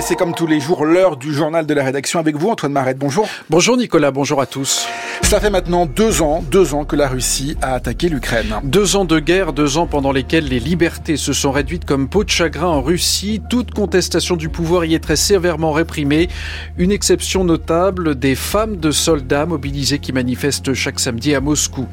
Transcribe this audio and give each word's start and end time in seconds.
Et 0.00 0.02
c'est 0.02 0.16
comme 0.16 0.32
tous 0.32 0.46
les 0.46 0.60
jours 0.60 0.86
l'heure 0.86 1.18
du 1.18 1.34
journal 1.34 1.66
de 1.66 1.74
la 1.74 1.84
rédaction 1.84 2.20
avec 2.20 2.34
vous, 2.34 2.48
Antoine 2.48 2.72
Marette. 2.72 2.96
Bonjour. 2.96 3.28
Bonjour 3.50 3.76
Nicolas, 3.76 4.10
bonjour 4.10 4.40
à 4.40 4.46
tous. 4.46 4.86
Ça 5.24 5.38
fait 5.40 5.50
maintenant 5.50 5.84
deux 5.84 6.22
ans, 6.22 6.42
deux 6.50 6.74
ans 6.74 6.84
que 6.84 6.96
la 6.96 7.06
Russie 7.06 7.56
a 7.60 7.74
attaqué 7.74 8.08
l'Ukraine. 8.08 8.54
Deux 8.64 8.96
ans 8.96 9.04
de 9.04 9.20
guerre, 9.20 9.52
deux 9.52 9.76
ans 9.76 9.86
pendant 9.86 10.10
lesquels 10.10 10.48
les 10.48 10.58
libertés 10.58 11.16
se 11.16 11.32
sont 11.32 11.52
réduites 11.52 11.84
comme 11.84 12.08
peau 12.08 12.24
de 12.24 12.30
chagrin 12.30 12.66
en 12.66 12.82
Russie. 12.82 13.40
Toute 13.48 13.72
contestation 13.72 14.36
du 14.36 14.48
pouvoir 14.48 14.86
y 14.86 14.94
est 14.94 15.00
très 15.00 15.14
sévèrement 15.14 15.70
réprimée. 15.70 16.28
Une 16.78 16.90
exception 16.90 17.44
notable, 17.44 18.18
des 18.18 18.34
femmes 18.34 18.78
de 18.78 18.90
soldats 18.90 19.46
mobilisées 19.46 19.98
qui 19.98 20.12
manifestent 20.12 20.72
chaque 20.72 20.98
samedi 20.98 21.34
à 21.34 21.40
Moscou. 21.40 21.86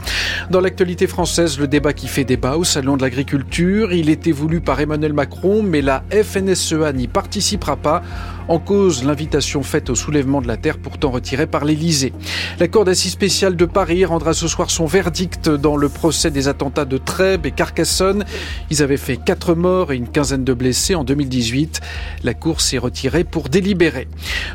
Dans 0.50 0.62
l'actualité 0.62 1.06
française, 1.06 1.60
le 1.60 1.68
débat 1.68 1.94
qui 1.94 2.08
fait 2.08 2.24
débat 2.24 2.56
au 2.56 2.64
Salon 2.64 2.96
de 2.98 3.04
l'Agriculture, 3.04 3.94
il 3.94 4.10
était 4.10 4.32
voulu 4.32 4.62
par 4.62 4.80
Emmanuel 4.80 5.14
Macron, 5.14 5.62
mais 5.62 5.82
la 5.82 6.04
FNSEA 6.10 6.94
n'y 6.94 7.08
participera 7.08 7.76
pas 7.76 7.97
en 8.48 8.60
cause, 8.60 9.04
l'invitation 9.04 9.62
faite 9.64 9.90
au 9.90 9.96
soulèvement 9.96 10.42
de 10.42 10.48
la 10.48 10.58
terre, 10.58 10.78
pourtant 10.78 11.12
retirée 11.12 11.48
par 11.48 11.66
l'Élysée. 11.66 12.14
La 12.60 12.68
Cour 12.68 12.86
d'assises 12.86 13.12
spéciale 13.12 13.56
de 13.56 13.66
Paris 13.66 14.06
rendra 14.06 14.34
ce 14.34 14.48
soir 14.48 14.70
son 14.70 14.86
verdict 14.86 15.50
dans 15.50 15.76
le 15.76 15.90
procès 15.90 16.32
des 16.32 16.48
attentats 16.48 16.86
de 16.86 16.98
Trèbes 16.98 17.46
et 17.46 17.52
Carcassonne. 17.52 18.26
Ils 18.70 18.82
avaient 18.82 18.98
fait 18.98 19.18
quatre 19.18 19.56
morts 19.56 19.92
et 19.92 19.98
une 19.98 20.08
quinzaine 20.08 20.44
de 20.44 20.54
blessés 20.54 20.96
en 20.96 21.04
2018. 21.04 21.82
La 22.24 22.34
Cour 22.34 22.62
s'est 22.62 22.78
retirée 22.78 23.24
pour 23.24 23.50
délibérer. 23.50 24.08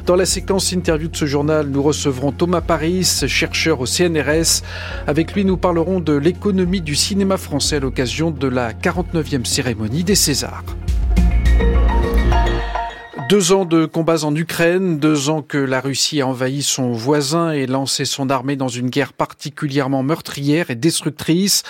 Dans 0.06 0.16
la 0.16 0.26
séquence 0.26 0.72
interview 0.72 1.08
de 1.08 1.16
ce 1.16 1.26
journal, 1.26 1.68
nous 1.68 1.82
recevrons 1.82 2.32
Thomas 2.32 2.60
Paris, 2.60 3.04
chercheur 3.26 3.80
au 3.80 3.86
CNRS. 3.86 4.62
Avec 5.06 5.34
lui, 5.34 5.44
nous 5.44 5.56
parlerons 5.56 6.00
de 6.00 6.14
l'économie 6.14 6.80
du 6.80 6.94
cinéma 6.94 7.36
français 7.36 7.76
à 7.76 7.80
l'occasion 7.80 8.30
de 8.30 8.48
la 8.48 8.72
49e 8.72 9.44
cérémonie 9.44 10.04
des 10.04 10.14
Césars. 10.14 10.64
Deux 13.28 13.52
ans 13.52 13.64
de 13.64 13.86
combats 13.86 14.24
en 14.24 14.34
Ukraine, 14.34 14.98
deux 14.98 15.30
ans 15.30 15.42
que 15.42 15.58
la 15.58 15.80
Russie 15.80 16.20
a 16.20 16.26
envahi 16.26 16.62
son 16.62 16.92
voisin 16.92 17.52
et 17.52 17.66
lancé 17.66 18.04
son 18.04 18.28
armée 18.28 18.56
dans 18.56 18.68
une 18.68 18.90
guerre 18.90 19.12
particulièrement 19.12 20.02
meurtrière 20.02 20.70
et 20.70 20.74
destructrice. 20.74 21.62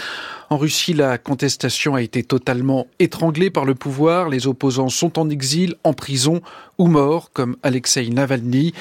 En 0.53 0.59
Russie, 0.59 0.93
la 0.93 1.17
contestation 1.17 1.95
a 1.95 2.03
été 2.03 2.23
totalement 2.23 2.87
étranglée 2.99 3.49
par 3.49 3.65
le 3.65 3.75
pouvoir. 3.75 4.29
Les 4.29 4.47
opposants 4.47 4.91
sont 4.91 5.19
en 5.19 5.31
exil, 5.31 5.77
en 5.83 5.95
prison 5.95 6.43
ou 6.77 6.89
morts, 6.89 7.31
comme 7.33 7.57
Alexei 7.63 8.11
Navalny. 8.11 8.75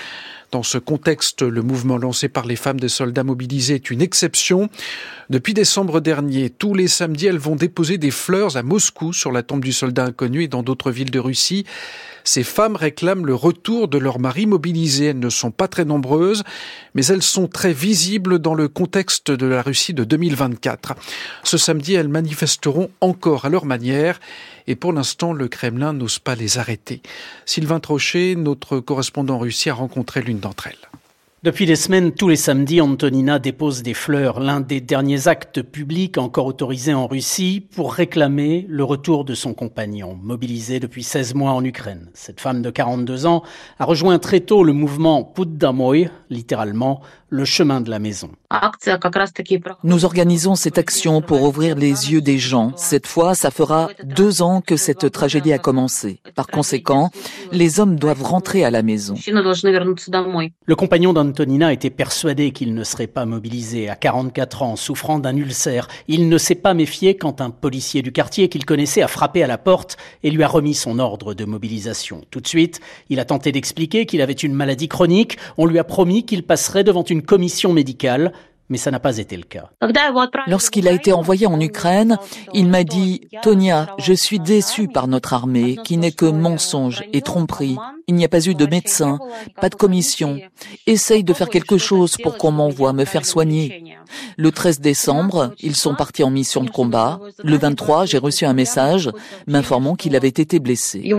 Dans 0.51 0.63
ce 0.63 0.77
contexte, 0.77 1.43
le 1.43 1.61
mouvement 1.61 1.97
lancé 1.97 2.27
par 2.27 2.45
les 2.45 2.57
femmes 2.57 2.81
des 2.81 2.89
soldats 2.89 3.23
mobilisés 3.23 3.75
est 3.75 3.89
une 3.89 4.01
exception. 4.01 4.69
Depuis 5.29 5.53
décembre 5.53 6.01
dernier, 6.01 6.49
tous 6.49 6.73
les 6.73 6.89
samedis, 6.89 7.27
elles 7.27 7.37
vont 7.37 7.55
déposer 7.55 7.97
des 7.97 8.11
fleurs 8.11 8.57
à 8.57 8.63
Moscou 8.63 9.13
sur 9.13 9.31
la 9.31 9.41
tombe 9.41 9.63
du 9.63 9.71
soldat 9.71 10.03
inconnu 10.03 10.43
et 10.43 10.47
dans 10.49 10.63
d'autres 10.63 10.91
villes 10.91 11.09
de 11.09 11.19
Russie. 11.19 11.65
Ces 12.23 12.43
femmes 12.43 12.75
réclament 12.75 13.25
le 13.25 13.33
retour 13.33 13.87
de 13.87 13.97
leurs 13.97 14.19
maris 14.19 14.45
mobilisés. 14.45 15.05
Elles 15.05 15.19
ne 15.19 15.29
sont 15.29 15.51
pas 15.51 15.67
très 15.67 15.85
nombreuses, 15.85 16.43
mais 16.93 17.05
elles 17.05 17.23
sont 17.23 17.47
très 17.47 17.73
visibles 17.73 18.39
dans 18.39 18.53
le 18.53 18.67
contexte 18.67 19.31
de 19.31 19.45
la 19.45 19.61
Russie 19.61 19.93
de 19.93 20.03
2024. 20.03 20.95
Ce 21.43 21.57
samedi, 21.61 21.93
elles 21.93 22.09
manifesteront 22.09 22.89
encore 22.99 23.45
à 23.45 23.49
leur 23.49 23.65
manière 23.65 24.19
et 24.67 24.75
pour 24.75 24.93
l'instant, 24.93 25.33
le 25.33 25.47
Kremlin 25.47 25.93
n'ose 25.93 26.19
pas 26.19 26.35
les 26.35 26.57
arrêter. 26.57 27.01
Sylvain 27.45 27.79
Trochet, 27.79 28.35
notre 28.35 28.79
correspondant 28.79 29.35
en 29.35 29.39
Russie, 29.39 29.69
a 29.69 29.73
rencontré 29.73 30.21
l'une 30.21 30.39
d'entre 30.39 30.67
elles. 30.67 30.89
Depuis 31.43 31.65
des 31.65 31.75
semaines, 31.75 32.11
tous 32.11 32.29
les 32.29 32.35
samedis, 32.35 32.81
Antonina 32.81 33.39
dépose 33.39 33.81
des 33.81 33.95
fleurs, 33.95 34.39
l'un 34.39 34.61
des 34.61 34.79
derniers 34.79 35.27
actes 35.27 35.63
publics 35.63 36.19
encore 36.19 36.45
autorisés 36.45 36.93
en 36.93 37.07
Russie 37.07 37.65
pour 37.73 37.95
réclamer 37.95 38.67
le 38.69 38.83
retour 38.83 39.25
de 39.25 39.33
son 39.33 39.55
compagnon, 39.55 40.15
mobilisé 40.21 40.79
depuis 40.79 41.01
16 41.01 41.33
mois 41.33 41.53
en 41.53 41.65
Ukraine. 41.65 42.11
Cette 42.13 42.39
femme 42.39 42.61
de 42.61 42.69
42 42.69 43.25
ans 43.25 43.41
a 43.79 43.85
rejoint 43.85 44.19
très 44.19 44.41
tôt 44.41 44.63
le 44.63 44.73
mouvement 44.73 45.23
Puddamoy, 45.23 46.09
littéralement 46.29 47.01
le 47.31 47.45
chemin 47.45 47.79
de 47.79 47.89
la 47.89 47.97
maison. 47.97 48.29
Nous 49.83 50.05
organisons 50.05 50.55
cette 50.55 50.77
action 50.77 51.21
pour 51.21 51.43
ouvrir 51.43 51.75
les 51.75 52.11
yeux 52.11 52.21
des 52.21 52.37
gens. 52.37 52.73
Cette 52.75 53.07
fois, 53.07 53.35
ça 53.35 53.51
fera 53.51 53.89
deux 54.03 54.41
ans 54.41 54.59
que 54.59 54.75
cette 54.75 55.09
tragédie 55.09 55.53
a 55.53 55.57
commencé. 55.57 56.19
Par 56.35 56.47
conséquent, 56.47 57.09
les 57.53 57.79
hommes 57.79 57.95
doivent 57.95 58.23
rentrer 58.23 58.65
à 58.65 58.69
la 58.71 58.83
maison. 58.83 59.15
Le 60.65 60.75
compagnon 60.75 61.13
d'Antonina 61.13 61.71
était 61.71 61.89
persuadé 61.89 62.51
qu'il 62.51 62.73
ne 62.73 62.83
serait 62.83 63.07
pas 63.07 63.25
mobilisé. 63.25 63.87
À 63.87 63.95
44 63.95 64.63
ans, 64.63 64.75
souffrant 64.75 65.17
d'un 65.17 65.37
ulcère, 65.37 65.87
il 66.09 66.27
ne 66.27 66.37
s'est 66.37 66.55
pas 66.55 66.73
méfié 66.73 67.15
quand 67.15 67.39
un 67.39 67.49
policier 67.49 68.01
du 68.01 68.11
quartier 68.11 68.49
qu'il 68.49 68.65
connaissait 68.65 69.01
a 69.01 69.07
frappé 69.07 69.41
à 69.41 69.47
la 69.47 69.57
porte 69.57 69.95
et 70.23 70.31
lui 70.31 70.43
a 70.43 70.49
remis 70.49 70.73
son 70.73 70.99
ordre 70.99 71.33
de 71.33 71.45
mobilisation. 71.45 72.23
Tout 72.29 72.41
de 72.41 72.47
suite, 72.47 72.81
il 73.09 73.21
a 73.21 73.25
tenté 73.25 73.53
d'expliquer 73.53 74.05
qu'il 74.05 74.21
avait 74.21 74.33
une 74.33 74.53
maladie 74.53 74.89
chronique. 74.89 75.37
On 75.57 75.65
lui 75.65 75.79
a 75.79 75.85
promis 75.85 76.25
qu'il 76.25 76.43
passerait 76.43 76.83
devant 76.83 77.03
une 77.03 77.20
commission 77.21 77.73
médicale, 77.73 78.31
mais 78.71 78.77
ça 78.77 78.89
n'a 78.89 78.99
pas 78.99 79.17
été 79.17 79.35
le 79.35 79.43
cas. 79.43 79.69
Lorsqu'il 80.47 80.87
a 80.87 80.91
été 80.91 81.11
envoyé 81.11 81.45
en 81.45 81.59
Ukraine, 81.59 82.17
il 82.53 82.67
m'a 82.67 82.85
dit, 82.85 83.27
Tonia, 83.41 83.95
je 83.99 84.13
suis 84.13 84.39
déçu 84.39 84.87
par 84.87 85.07
notre 85.07 85.33
armée, 85.33 85.77
qui 85.83 85.97
n'est 85.97 86.13
que 86.13 86.25
mensonge 86.25 87.03
et 87.11 87.21
tromperie. 87.21 87.77
Il 88.11 88.15
n'y 88.15 88.25
a 88.25 88.27
pas 88.27 88.45
eu 88.45 88.55
de 88.55 88.65
médecin, 88.65 89.19
pas 89.61 89.69
de 89.69 89.75
commission. 89.75 90.37
Essaye 90.85 91.23
de 91.23 91.31
faire 91.31 91.47
quelque 91.47 91.77
chose 91.77 92.17
pour 92.21 92.37
qu'on 92.37 92.51
m'envoie 92.51 92.91
me 92.91 93.05
faire 93.05 93.25
soigner. 93.25 93.95
Le 94.35 94.51
13 94.51 94.81
décembre, 94.81 95.53
ils 95.61 95.77
sont 95.77 95.95
partis 95.95 96.21
en 96.21 96.29
mission 96.29 96.61
de 96.65 96.69
combat. 96.69 97.21
Le 97.41 97.57
23, 97.57 98.05
j'ai 98.05 98.17
reçu 98.17 98.43
un 98.43 98.51
message 98.51 99.09
m'informant 99.47 99.95
qu'il 99.95 100.17
avait 100.17 100.27
été 100.27 100.59
blessé. 100.59 101.09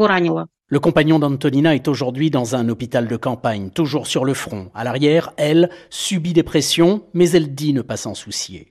Le 0.68 0.80
compagnon 0.80 1.18
d'Antonina 1.18 1.74
est 1.74 1.88
aujourd'hui 1.88 2.30
dans 2.30 2.56
un 2.56 2.68
hôpital 2.68 3.08
de 3.08 3.16
campagne, 3.16 3.70
toujours 3.70 4.06
sur 4.06 4.26
le 4.26 4.34
front. 4.34 4.68
À 4.74 4.84
l'arrière, 4.84 5.32
elle 5.38 5.70
subit 5.88 6.34
des 6.34 6.42
pressions, 6.42 7.04
mais 7.14 7.30
elle 7.30 7.54
dit 7.54 7.72
ne 7.72 7.80
pas 7.80 7.96
s'en 7.96 8.12
soucier. 8.14 8.66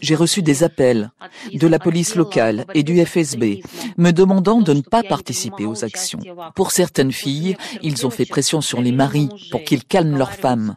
J'ai 0.00 0.14
reçu 0.14 0.42
des 0.42 0.62
appels 0.62 1.10
de 1.52 1.66
la 1.66 1.78
police 1.78 2.14
locale 2.14 2.64
et 2.74 2.82
du 2.82 3.04
FSB 3.04 3.62
me 3.96 4.10
demandant 4.10 4.60
de 4.60 4.74
ne 4.74 4.82
pas 4.82 5.02
participer 5.02 5.64
aux 5.64 5.84
actions. 5.84 6.20
Pour 6.54 6.70
certaines 6.70 7.12
filles, 7.12 7.56
ils 7.82 8.06
ont 8.06 8.10
fait 8.10 8.26
pression 8.26 8.60
sur 8.60 8.80
les 8.80 8.92
maris 8.92 9.28
pour 9.50 9.64
qu'ils 9.64 9.84
calment 9.84 10.18
leurs 10.18 10.32
femmes. 10.32 10.74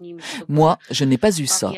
Moi, 0.48 0.78
je 0.90 1.04
n'ai 1.06 1.18
pas 1.18 1.38
eu 1.38 1.48
ça. 1.48 1.74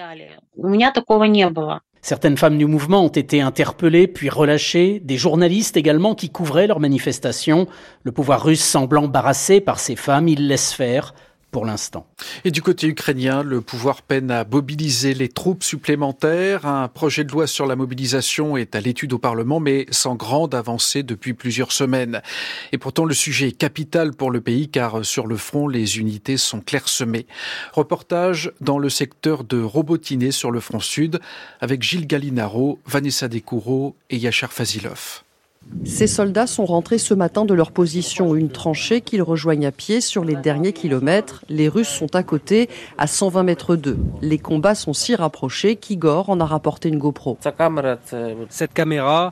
Certaines 2.01 2.37
femmes 2.37 2.57
du 2.57 2.65
mouvement 2.65 3.05
ont 3.05 3.07
été 3.07 3.39
interpellées 3.39 4.07
puis 4.07 4.29
relâchées, 4.29 4.99
des 4.99 5.17
journalistes 5.17 5.77
également 5.77 6.15
qui 6.15 6.29
couvraient 6.29 6.67
leurs 6.67 6.81
manifestations. 6.81 7.65
Le 8.03 8.11
pouvoir 8.11 8.43
russe 8.43 8.63
semble 8.63 8.97
embarrassé 8.97 9.61
par 9.61 9.79
ces 9.79 9.95
femmes, 9.95 10.27
il 10.27 10.47
laisse 10.47 10.73
faire 10.73 11.13
pour 11.53 11.65
l'instant. 11.65 12.07
Et 12.43 12.51
du 12.51 12.63
côté 12.63 12.87
ukrainien, 12.87 13.43
le 13.43 13.61
pouvoir 13.61 14.01
peine 14.01 14.31
à 14.31 14.43
mobiliser 14.43 15.13
les 15.13 15.29
troupes 15.29 15.63
supplémentaires. 15.63 16.65
Un 16.65 16.87
projet 16.87 17.23
de 17.23 17.31
loi 17.31 17.45
sur 17.45 17.67
la 17.67 17.75
mobilisation 17.75 18.57
est 18.57 18.75
à 18.75 18.81
l'étude 18.81 19.13
au 19.13 19.19
Parlement, 19.19 19.59
mais 19.59 19.85
sans 19.91 20.15
grande 20.15 20.55
avancée 20.55 21.03
depuis 21.03 21.33
plusieurs 21.33 21.71
semaines. 21.71 22.21
Et 22.71 22.79
pourtant, 22.79 23.05
le 23.05 23.13
sujet 23.13 23.49
est 23.49 23.57
capital 23.57 24.13
pour 24.13 24.31
le 24.31 24.41
pays, 24.41 24.67
car 24.67 25.05
sur 25.05 25.27
le 25.27 25.37
front, 25.37 25.67
les 25.67 25.99
unités 25.99 26.37
sont 26.37 26.59
clairsemées. 26.59 27.27
Reportage 27.71 28.51
dans 28.59 28.79
le 28.79 28.89
secteur 28.89 29.43
de 29.43 29.61
Robotiné 29.61 30.31
sur 30.31 30.49
le 30.49 30.59
front 30.59 30.79
sud, 30.79 31.19
avec 31.61 31.83
Gilles 31.83 32.07
Gallinaro, 32.07 32.79
Vanessa 32.87 33.27
Descoureaux 33.27 33.95
et 34.09 34.17
Yachar 34.17 34.51
Fazilov. 34.51 35.23
Ces 35.85 36.07
soldats 36.07 36.47
sont 36.47 36.65
rentrés 36.65 36.97
ce 36.97 37.13
matin 37.13 37.45
de 37.45 37.53
leur 37.53 37.71
position, 37.71 38.35
une 38.35 38.49
tranchée 38.49 39.01
qu'ils 39.01 39.21
rejoignent 39.21 39.65
à 39.65 39.71
pied 39.71 40.01
sur 40.01 40.23
les 40.23 40.35
derniers 40.35 40.71
kilomètres. 40.71 41.43
Les 41.49 41.67
Russes 41.67 41.89
sont 41.89 42.15
à 42.15 42.23
côté, 42.23 42.69
à 42.97 43.07
120 43.07 43.43
mètres 43.43 43.75
d'eux. 43.75 43.97
Les 44.21 44.37
combats 44.37 44.75
sont 44.75 44.93
si 44.93 45.15
rapprochés 45.15 45.75
qu'Igor 45.75 46.29
en 46.29 46.39
a 46.39 46.45
rapporté 46.45 46.89
une 46.89 46.99
GoPro. 46.99 47.37
Cette 48.49 48.73
caméra, 48.73 49.29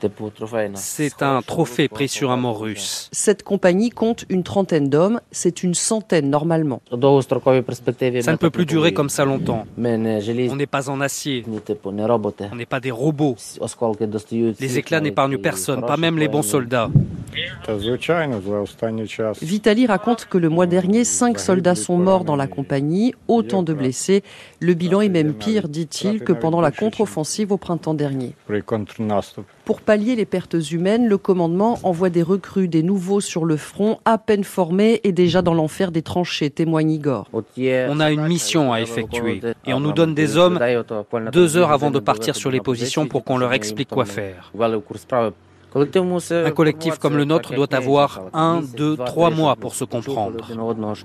c'est 0.74 1.22
un 1.22 1.40
trophée 1.42 1.88
pris 1.88 2.08
sur 2.08 2.30
un 2.30 2.36
mort 2.36 2.60
russe. 2.60 3.08
Cette 3.12 3.42
compagnie 3.44 3.90
compte 3.90 4.24
une 4.28 4.42
trentaine 4.42 4.90
d'hommes, 4.90 5.20
c'est 5.30 5.62
une 5.62 5.74
centaine 5.74 6.28
normalement. 6.28 6.82
Ça 6.90 6.96
ne 6.96 8.36
peut 8.36 8.50
plus 8.50 8.66
durer 8.66 8.92
comme 8.92 9.08
ça 9.08 9.24
longtemps. 9.24 9.64
On 9.78 10.56
n'est 10.56 10.66
pas 10.66 10.90
en 10.90 11.00
acier. 11.00 11.46
On 11.46 12.56
n'est 12.56 12.66
pas 12.66 12.80
des 12.80 12.90
robots. 12.90 13.36
Les 14.60 14.78
éclats 14.78 15.00
n'épargnent 15.00 15.38
personne, 15.38 15.80
pas 15.80 15.96
même 15.96 16.18
les 16.18 16.21
bons 16.28 16.42
soldats. 16.42 16.90
Vitali 19.42 19.86
raconte 19.86 20.26
que 20.26 20.38
le 20.38 20.48
mois 20.48 20.66
dernier, 20.66 21.04
cinq 21.04 21.38
soldats 21.38 21.74
sont 21.74 21.96
morts 21.96 22.24
dans 22.24 22.36
la 22.36 22.46
compagnie, 22.46 23.14
autant 23.28 23.62
de 23.62 23.72
blessés. 23.72 24.22
Le 24.60 24.74
bilan 24.74 25.00
est 25.00 25.08
même 25.08 25.32
pire, 25.34 25.68
dit-il, 25.68 26.20
que 26.20 26.32
pendant 26.32 26.60
la 26.60 26.70
contre-offensive 26.70 27.52
au 27.52 27.56
printemps 27.56 27.94
dernier. 27.94 28.34
Pour 29.64 29.80
pallier 29.80 30.16
les 30.16 30.26
pertes 30.26 30.56
humaines, 30.70 31.08
le 31.08 31.18
commandement 31.18 31.78
envoie 31.84 32.10
des 32.10 32.22
recrues, 32.22 32.68
des 32.68 32.82
nouveaux 32.82 33.20
sur 33.20 33.44
le 33.44 33.56
front, 33.56 33.98
à 34.04 34.18
peine 34.18 34.44
formés 34.44 35.00
et 35.04 35.12
déjà 35.12 35.40
dans 35.40 35.54
l'enfer 35.54 35.92
des 35.92 36.02
tranchées, 36.02 36.50
témoigne 36.50 36.90
Igor. 36.90 37.28
On 37.32 38.00
a 38.00 38.10
une 38.10 38.26
mission 38.26 38.72
à 38.72 38.80
effectuer 38.80 39.40
et 39.66 39.72
on 39.72 39.80
nous 39.80 39.92
donne 39.92 40.14
des 40.14 40.36
hommes 40.36 40.58
deux 41.32 41.56
heures 41.56 41.70
avant 41.70 41.90
de 41.90 42.00
partir 42.00 42.36
sur 42.36 42.50
les 42.50 42.60
positions 42.60 43.06
pour 43.06 43.24
qu'on 43.24 43.38
leur 43.38 43.52
explique 43.52 43.88
quoi 43.88 44.04
faire. 44.04 44.52
Un 45.74 46.50
collectif 46.50 46.98
comme 46.98 47.16
le 47.16 47.24
nôtre 47.24 47.54
doit 47.54 47.74
avoir 47.74 48.22
un, 48.32 48.60
deux, 48.76 48.96
trois 48.96 49.30
mois 49.30 49.56
pour 49.56 49.74
se 49.74 49.84
comprendre. 49.84 50.46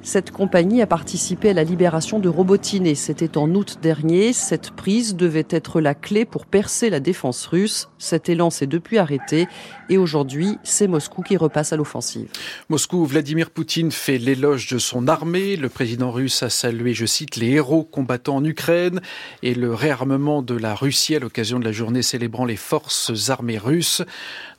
Cette 0.02 0.32
compagnie 0.32 0.82
a 0.82 0.88
participé 0.88 1.52
à 1.52 1.54
la 1.54 1.64
libération 1.64 2.20
de 2.20 2.30
Robotine. 2.30 2.94
C'était 2.96 3.38
en 3.38 3.54
août 3.56 3.78
dernier. 3.82 4.34
Cette 4.34 4.72
prise 4.72 5.16
devait 5.16 5.48
être 5.50 5.80
la 5.80 5.96
clé 5.96 6.26
pour 6.26 6.46
percer 6.46 6.90
la 6.90 7.00
défense 7.00 7.46
russe. 7.46 7.90
Cet 7.98 8.30
élan 8.30 8.50
s'est 8.50 8.68
depuis 8.68 8.98
arrêté 8.98 9.48
et 9.90 9.98
aujourd'hui, 9.98 10.58
c'est 10.64 10.88
Moscou 10.88 11.22
qui 11.22 11.38
repasse 11.38 11.74
à 11.74 11.78
l'offensive. 11.78 12.28
Moscou, 12.70 13.06
Vladimir 13.06 13.50
Poutine 13.50 13.92
fait 13.92 14.18
l'éloge 14.18 14.68
de 14.68 14.78
son 14.78 15.08
armée. 15.08 15.56
Le 15.56 15.70
président 15.70 16.12
russe 16.12 16.44
a 16.44 16.50
salué, 16.50 16.94
je 16.94 17.06
cite, 17.06 17.36
les 17.36 17.52
héros 17.52 17.84
combattants 17.84 18.38
en 18.38 18.46
Ukraine 18.46 19.02
et 19.44 19.54
le 19.54 19.74
réarmement 19.74 20.42
de 20.42 20.56
la 20.56 20.76
Russie 20.76 21.16
à 21.16 21.20
l'occasion 21.20 21.60
de 21.60 21.66
la 21.66 21.72
journée 21.72 22.02
célébrant 22.02 22.46
les 22.46 22.56
forces 22.56 23.30
armées 23.30 23.58
russes. 23.58 24.02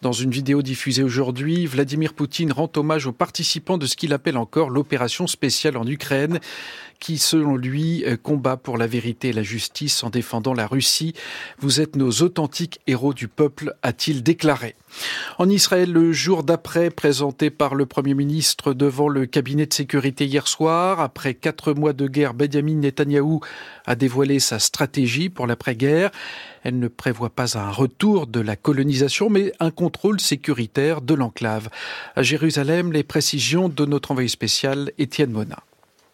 Dans 0.01 0.13
une 0.13 0.31
vidéo 0.31 0.63
diffusée 0.63 1.03
aujourd'hui, 1.03 1.67
Vladimir 1.67 2.15
Poutine 2.15 2.53
rend 2.53 2.71
hommage 2.77 3.07
aux 3.07 3.13
participants 3.13 3.79
de 3.79 3.87
ce 3.87 3.97
qu'il 3.97 4.13
appelle 4.13 4.37
encore 4.37 4.71
l'opération 4.71 5.27
spéciale 5.27 5.77
en 5.77 5.87
Ukraine, 5.87 6.39
qui, 7.01 7.19
selon 7.19 7.57
lui, 7.57 8.05
euh, 8.05 8.17
combat 8.17 8.57
pour 8.57 8.79
la 8.79 8.87
vérité 8.87 9.29
et 9.29 9.33
la 9.33 9.43
justice 9.43 10.03
en 10.03 10.11
défendant 10.11 10.55
la 10.55 10.67
Russie. 10.67 11.15
Vous 11.59 11.81
êtes 11.81 11.97
nos 11.97 12.11
authentiques 12.11 12.81
héros 12.87 13.15
du 13.15 13.29
peuple, 13.29 13.75
a-t-il 13.83 14.23
déclaré. 14.23 14.75
En 15.39 15.49
Israël, 15.49 15.93
le 15.93 16.13
jour 16.13 16.43
d'après, 16.43 16.91
présenté 16.91 17.51
par 17.51 17.75
le 17.75 17.87
Premier 17.87 18.15
ministre 18.15 18.73
devant 18.73 19.09
le 19.09 19.27
cabinet 19.27 19.67
de 19.67 19.75
sécurité 19.75 20.27
hier 20.27 20.49
soir, 20.49 21.01
après 21.01 21.35
quatre 21.35 21.73
mois 21.75 21.93
de 21.93 22.07
guerre, 22.07 22.35
Benjamin 22.35 22.77
Netanyahou 22.77 23.41
a 23.87 23.95
dévoilé 23.95 24.41
sa 24.41 24.59
stratégie 24.59 25.29
pour 25.29 25.47
l'après-guerre. 25.47 26.11
Elle 26.65 26.79
ne 26.79 26.89
prévoit 26.89 27.31
pas 27.31 27.59
un 27.59 27.71
retour 27.71 28.27
de 28.27 28.41
la 28.41 28.57
colonisation, 28.57 29.31
mais 29.31 29.53
un 29.61 29.71
contrôle 29.71 30.21
sécuritaire 30.21 31.01
de 31.01 31.15
l'enclave. 31.15 31.69
À 32.17 32.23
Jérusalem, 32.23 32.93
les 32.93 33.05
précisions 33.05 33.69
de 33.69 33.85
notre 33.85 34.11
envoyé 34.11 34.29
spécial 34.29 34.91
Étienne 34.99 35.31
Mona. 35.31 35.63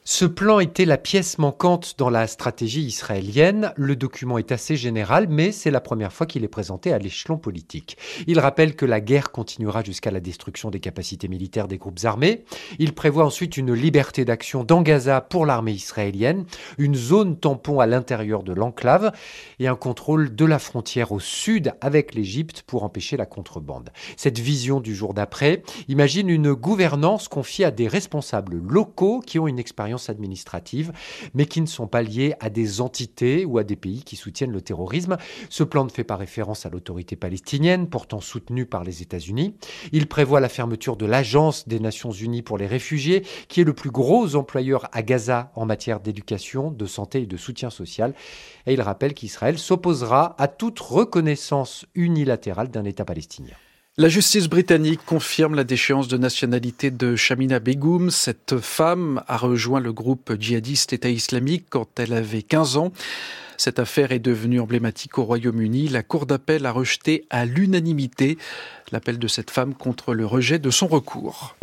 Ce 0.06 0.26
plan 0.26 0.60
était 0.60 0.84
la 0.84 0.98
pièce 0.98 1.38
manquante 1.38 1.94
dans 1.96 2.10
la 2.10 2.26
stratégie 2.26 2.82
israélienne. 2.82 3.72
Le 3.74 3.96
document 3.96 4.36
est 4.36 4.52
assez 4.52 4.76
général, 4.76 5.28
mais 5.30 5.50
c'est 5.50 5.70
la 5.70 5.80
première 5.80 6.12
fois 6.12 6.26
qu'il 6.26 6.44
est 6.44 6.48
présenté 6.48 6.92
à 6.92 6.98
l'échelon 6.98 7.38
politique. 7.38 7.96
Il 8.26 8.38
rappelle 8.38 8.76
que 8.76 8.84
la 8.84 9.00
guerre 9.00 9.32
continuera 9.32 9.82
jusqu'à 9.82 10.10
la 10.10 10.20
destruction 10.20 10.68
des 10.68 10.78
capacités 10.78 11.26
militaires 11.26 11.68
des 11.68 11.78
groupes 11.78 12.00
armés. 12.04 12.44
Il 12.78 12.92
prévoit 12.92 13.24
ensuite 13.24 13.56
une 13.56 13.72
liberté 13.72 14.26
d'action 14.26 14.62
dans 14.62 14.82
Gaza 14.82 15.22
pour 15.22 15.46
l'armée 15.46 15.72
israélienne, 15.72 16.44
une 16.76 16.96
zone 16.96 17.38
tampon 17.38 17.80
à 17.80 17.86
l'intérieur 17.86 18.42
de 18.42 18.52
l'enclave 18.52 19.10
et 19.58 19.68
un 19.68 19.74
contrôle 19.74 20.36
de 20.36 20.44
la 20.44 20.58
frontière 20.58 21.12
au 21.12 21.20
sud 21.20 21.72
avec 21.80 22.14
l'Égypte 22.14 22.62
pour 22.66 22.84
empêcher 22.84 23.16
la 23.16 23.24
contrebande. 23.24 23.88
Cette 24.18 24.38
vision 24.38 24.80
du 24.80 24.94
jour 24.94 25.14
d'après 25.14 25.62
imagine 25.88 26.28
une 26.28 26.52
gouvernance 26.52 27.26
confiée 27.28 27.64
à 27.64 27.70
des 27.70 27.88
responsables 27.88 28.58
locaux 28.58 29.20
qui 29.24 29.38
ont 29.38 29.48
une 29.48 29.58
expérience 29.58 29.93
administratives, 30.08 30.92
mais 31.34 31.46
qui 31.46 31.60
ne 31.60 31.66
sont 31.66 31.86
pas 31.86 32.02
liées 32.02 32.34
à 32.40 32.50
des 32.50 32.80
entités 32.80 33.44
ou 33.44 33.58
à 33.58 33.64
des 33.64 33.76
pays 33.76 34.02
qui 34.02 34.16
soutiennent 34.16 34.52
le 34.52 34.60
terrorisme. 34.60 35.16
Ce 35.48 35.62
plan 35.62 35.84
ne 35.84 35.90
fait 35.90 36.04
pas 36.04 36.16
référence 36.16 36.66
à 36.66 36.70
l'autorité 36.70 37.16
palestinienne, 37.16 37.88
pourtant 37.88 38.20
soutenue 38.20 38.66
par 38.66 38.84
les 38.84 39.02
États-Unis. 39.02 39.54
Il 39.92 40.06
prévoit 40.06 40.40
la 40.40 40.48
fermeture 40.48 40.96
de 40.96 41.06
l'Agence 41.06 41.68
des 41.68 41.80
Nations 41.80 42.12
Unies 42.12 42.42
pour 42.42 42.58
les 42.58 42.66
réfugiés, 42.66 43.24
qui 43.48 43.60
est 43.60 43.64
le 43.64 43.72
plus 43.72 43.90
gros 43.90 44.36
employeur 44.36 44.88
à 44.92 45.02
Gaza 45.02 45.50
en 45.54 45.66
matière 45.66 46.00
d'éducation, 46.00 46.70
de 46.70 46.86
santé 46.86 47.22
et 47.22 47.26
de 47.26 47.36
soutien 47.36 47.70
social. 47.70 48.14
Et 48.66 48.74
il 48.74 48.80
rappelle 48.80 49.14
qu'Israël 49.14 49.58
s'opposera 49.58 50.34
à 50.38 50.48
toute 50.48 50.80
reconnaissance 50.80 51.86
unilatérale 51.94 52.70
d'un 52.70 52.84
État 52.84 53.04
palestinien. 53.04 53.54
La 53.96 54.08
justice 54.08 54.48
britannique 54.48 55.04
confirme 55.06 55.54
la 55.54 55.62
déchéance 55.62 56.08
de 56.08 56.16
nationalité 56.16 56.90
de 56.90 57.14
Shamina 57.14 57.60
Begum. 57.60 58.10
Cette 58.10 58.58
femme 58.58 59.22
a 59.28 59.36
rejoint 59.36 59.78
le 59.78 59.92
groupe 59.92 60.32
djihadiste 60.36 60.92
État 60.92 61.10
islamique 61.10 61.66
quand 61.70 62.00
elle 62.00 62.12
avait 62.12 62.42
15 62.42 62.76
ans. 62.76 62.92
Cette 63.56 63.78
affaire 63.78 64.10
est 64.10 64.18
devenue 64.18 64.58
emblématique 64.58 65.16
au 65.18 65.22
Royaume-Uni. 65.22 65.86
La 65.86 66.02
Cour 66.02 66.26
d'appel 66.26 66.66
a 66.66 66.72
rejeté 66.72 67.24
à 67.30 67.44
l'unanimité 67.44 68.36
l'appel 68.90 69.20
de 69.20 69.28
cette 69.28 69.52
femme 69.52 69.74
contre 69.74 70.12
le 70.12 70.26
rejet 70.26 70.58
de 70.58 70.70
son 70.70 70.88
recours. 70.88 71.54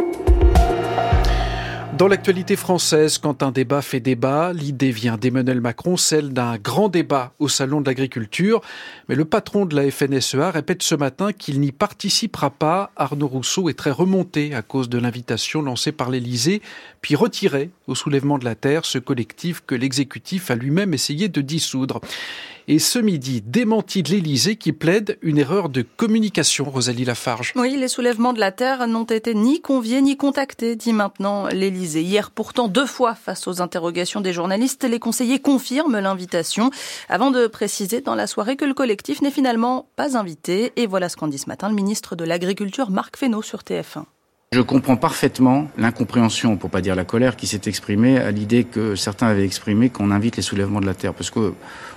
Dans 1.98 2.08
l'actualité 2.08 2.56
française, 2.56 3.18
quand 3.18 3.44
un 3.44 3.52
débat 3.52 3.82
fait 3.82 4.00
débat, 4.00 4.54
l'idée 4.54 4.92
vient 4.92 5.18
d'Emmanuel 5.18 5.62
Macron, 5.62 5.98
celle 5.98 6.34
d'un 6.34 6.58
grand 6.58 6.90
débat 6.90 7.34
au 7.38 7.48
Salon 7.48 7.82
de 7.82 7.86
l'agriculture. 7.86 8.62
Mais 9.08 9.16
le 9.16 9.26
patron 9.26 9.66
de 9.66 9.76
la 9.76 9.92
FNSEA 9.92 10.52
répète 10.52 10.82
ce 10.84 10.96
matin 10.96 11.32
qu'il 11.34 11.60
n'y 11.60 11.72
participera 11.72 12.50
pas. 12.50 12.92
Arnaud 12.96 13.28
Rousseau 13.28 13.70
est 13.70 13.78
très 13.78 13.92
remonté 13.92 14.56
à 14.56 14.62
cause 14.62 14.90
de 14.90 14.98
l'invitation 14.98 15.62
lancée 15.62 15.92
par 15.92 16.10
l'Élysée, 16.10 16.62
puis 17.02 17.16
retirée 17.16 17.70
au 17.88 17.94
soulèvement 17.94 18.40
de 18.40 18.46
la 18.46 18.56
Terre, 18.56 18.86
ce 18.86 18.98
collectif 18.98 19.62
que 19.68 19.76
l'exécutif 19.76 20.50
a 20.50 20.56
lui-même 20.56 20.94
essayé 20.94 21.28
de 21.28 21.42
dissoudre. 21.42 22.02
Et 22.68 22.80
ce 22.80 23.00
midi, 23.00 23.42
démenti 23.42 24.04
de 24.04 24.10
l'Élysée 24.10 24.56
qui 24.56 24.72
plaide 24.72 25.18
une 25.22 25.38
erreur 25.38 25.70
de 25.70 25.84
communication, 25.98 26.66
Rosalie 26.66 27.06
Lafarge. 27.06 27.54
Oui, 27.56 27.76
les 27.78 27.88
soulèvements 27.88 28.34
de 28.34 28.40
la 28.40 28.52
Terre 28.52 28.88
n'ont 28.88 29.04
été 29.04 29.34
ni 29.34 29.62
conviés 29.62 30.02
ni 30.02 30.18
contactés, 30.18 30.76
dit 30.76 30.94
maintenant 30.94 31.48
l'Élysée. 31.48 32.04
Hier, 32.04 32.32
pourtant, 32.32 32.68
deux 32.68 32.86
fois 32.86 33.16
face 33.16 33.48
aux 33.48 33.62
interrogations 33.62 34.22
des 34.22 34.34
journalistes, 34.34 34.84
les 34.84 35.00
conseillers 35.00 35.40
confirment 35.40 36.00
l'invitation 36.00 36.70
avant 37.10 37.32
de 37.32 37.48
préciser 37.48 38.02
dans 38.02 38.16
la 38.16 38.28
soirée 38.28 38.56
que 38.56 38.66
le 38.66 38.74
collectif 38.74 39.22
n'est 39.22 39.32
finalement 39.32 39.90
pas 39.96 40.18
invité. 40.18 40.72
Et 40.76 40.88
voilà 40.88 41.10
ce 41.10 41.18
qu'en 41.18 41.28
dit 41.28 41.38
ce 41.38 41.48
matin 41.48 41.70
le 41.70 41.76
ministre 41.76 42.16
de 42.16 42.24
l'Agriculture, 42.24 42.90
Marc 42.90 43.18
Fesneau, 43.18 43.42
sur 43.42 43.60
TF1. 43.60 44.06
Je 44.54 44.60
comprends 44.60 44.98
parfaitement 44.98 45.70
l'incompréhension, 45.78 46.58
pour 46.58 46.70
pas 46.70 46.82
dire 46.82 46.94
la 46.94 47.06
colère, 47.06 47.38
qui 47.38 47.48
s'est 47.48 47.62
exprimée 47.68 48.18
à 48.18 48.32
l'idée 48.32 48.66
que 48.66 48.98
certains 48.98 49.28
avaient 49.28 49.46
exprimé 49.46 49.88
qu'on 49.88 50.12
invite 50.12 50.36
les 50.36 50.42
soulèvements 50.42 50.82
de 50.82 50.86
la 50.86 50.94
terre, 50.94 51.14
parce 51.14 51.30
que 51.30 51.54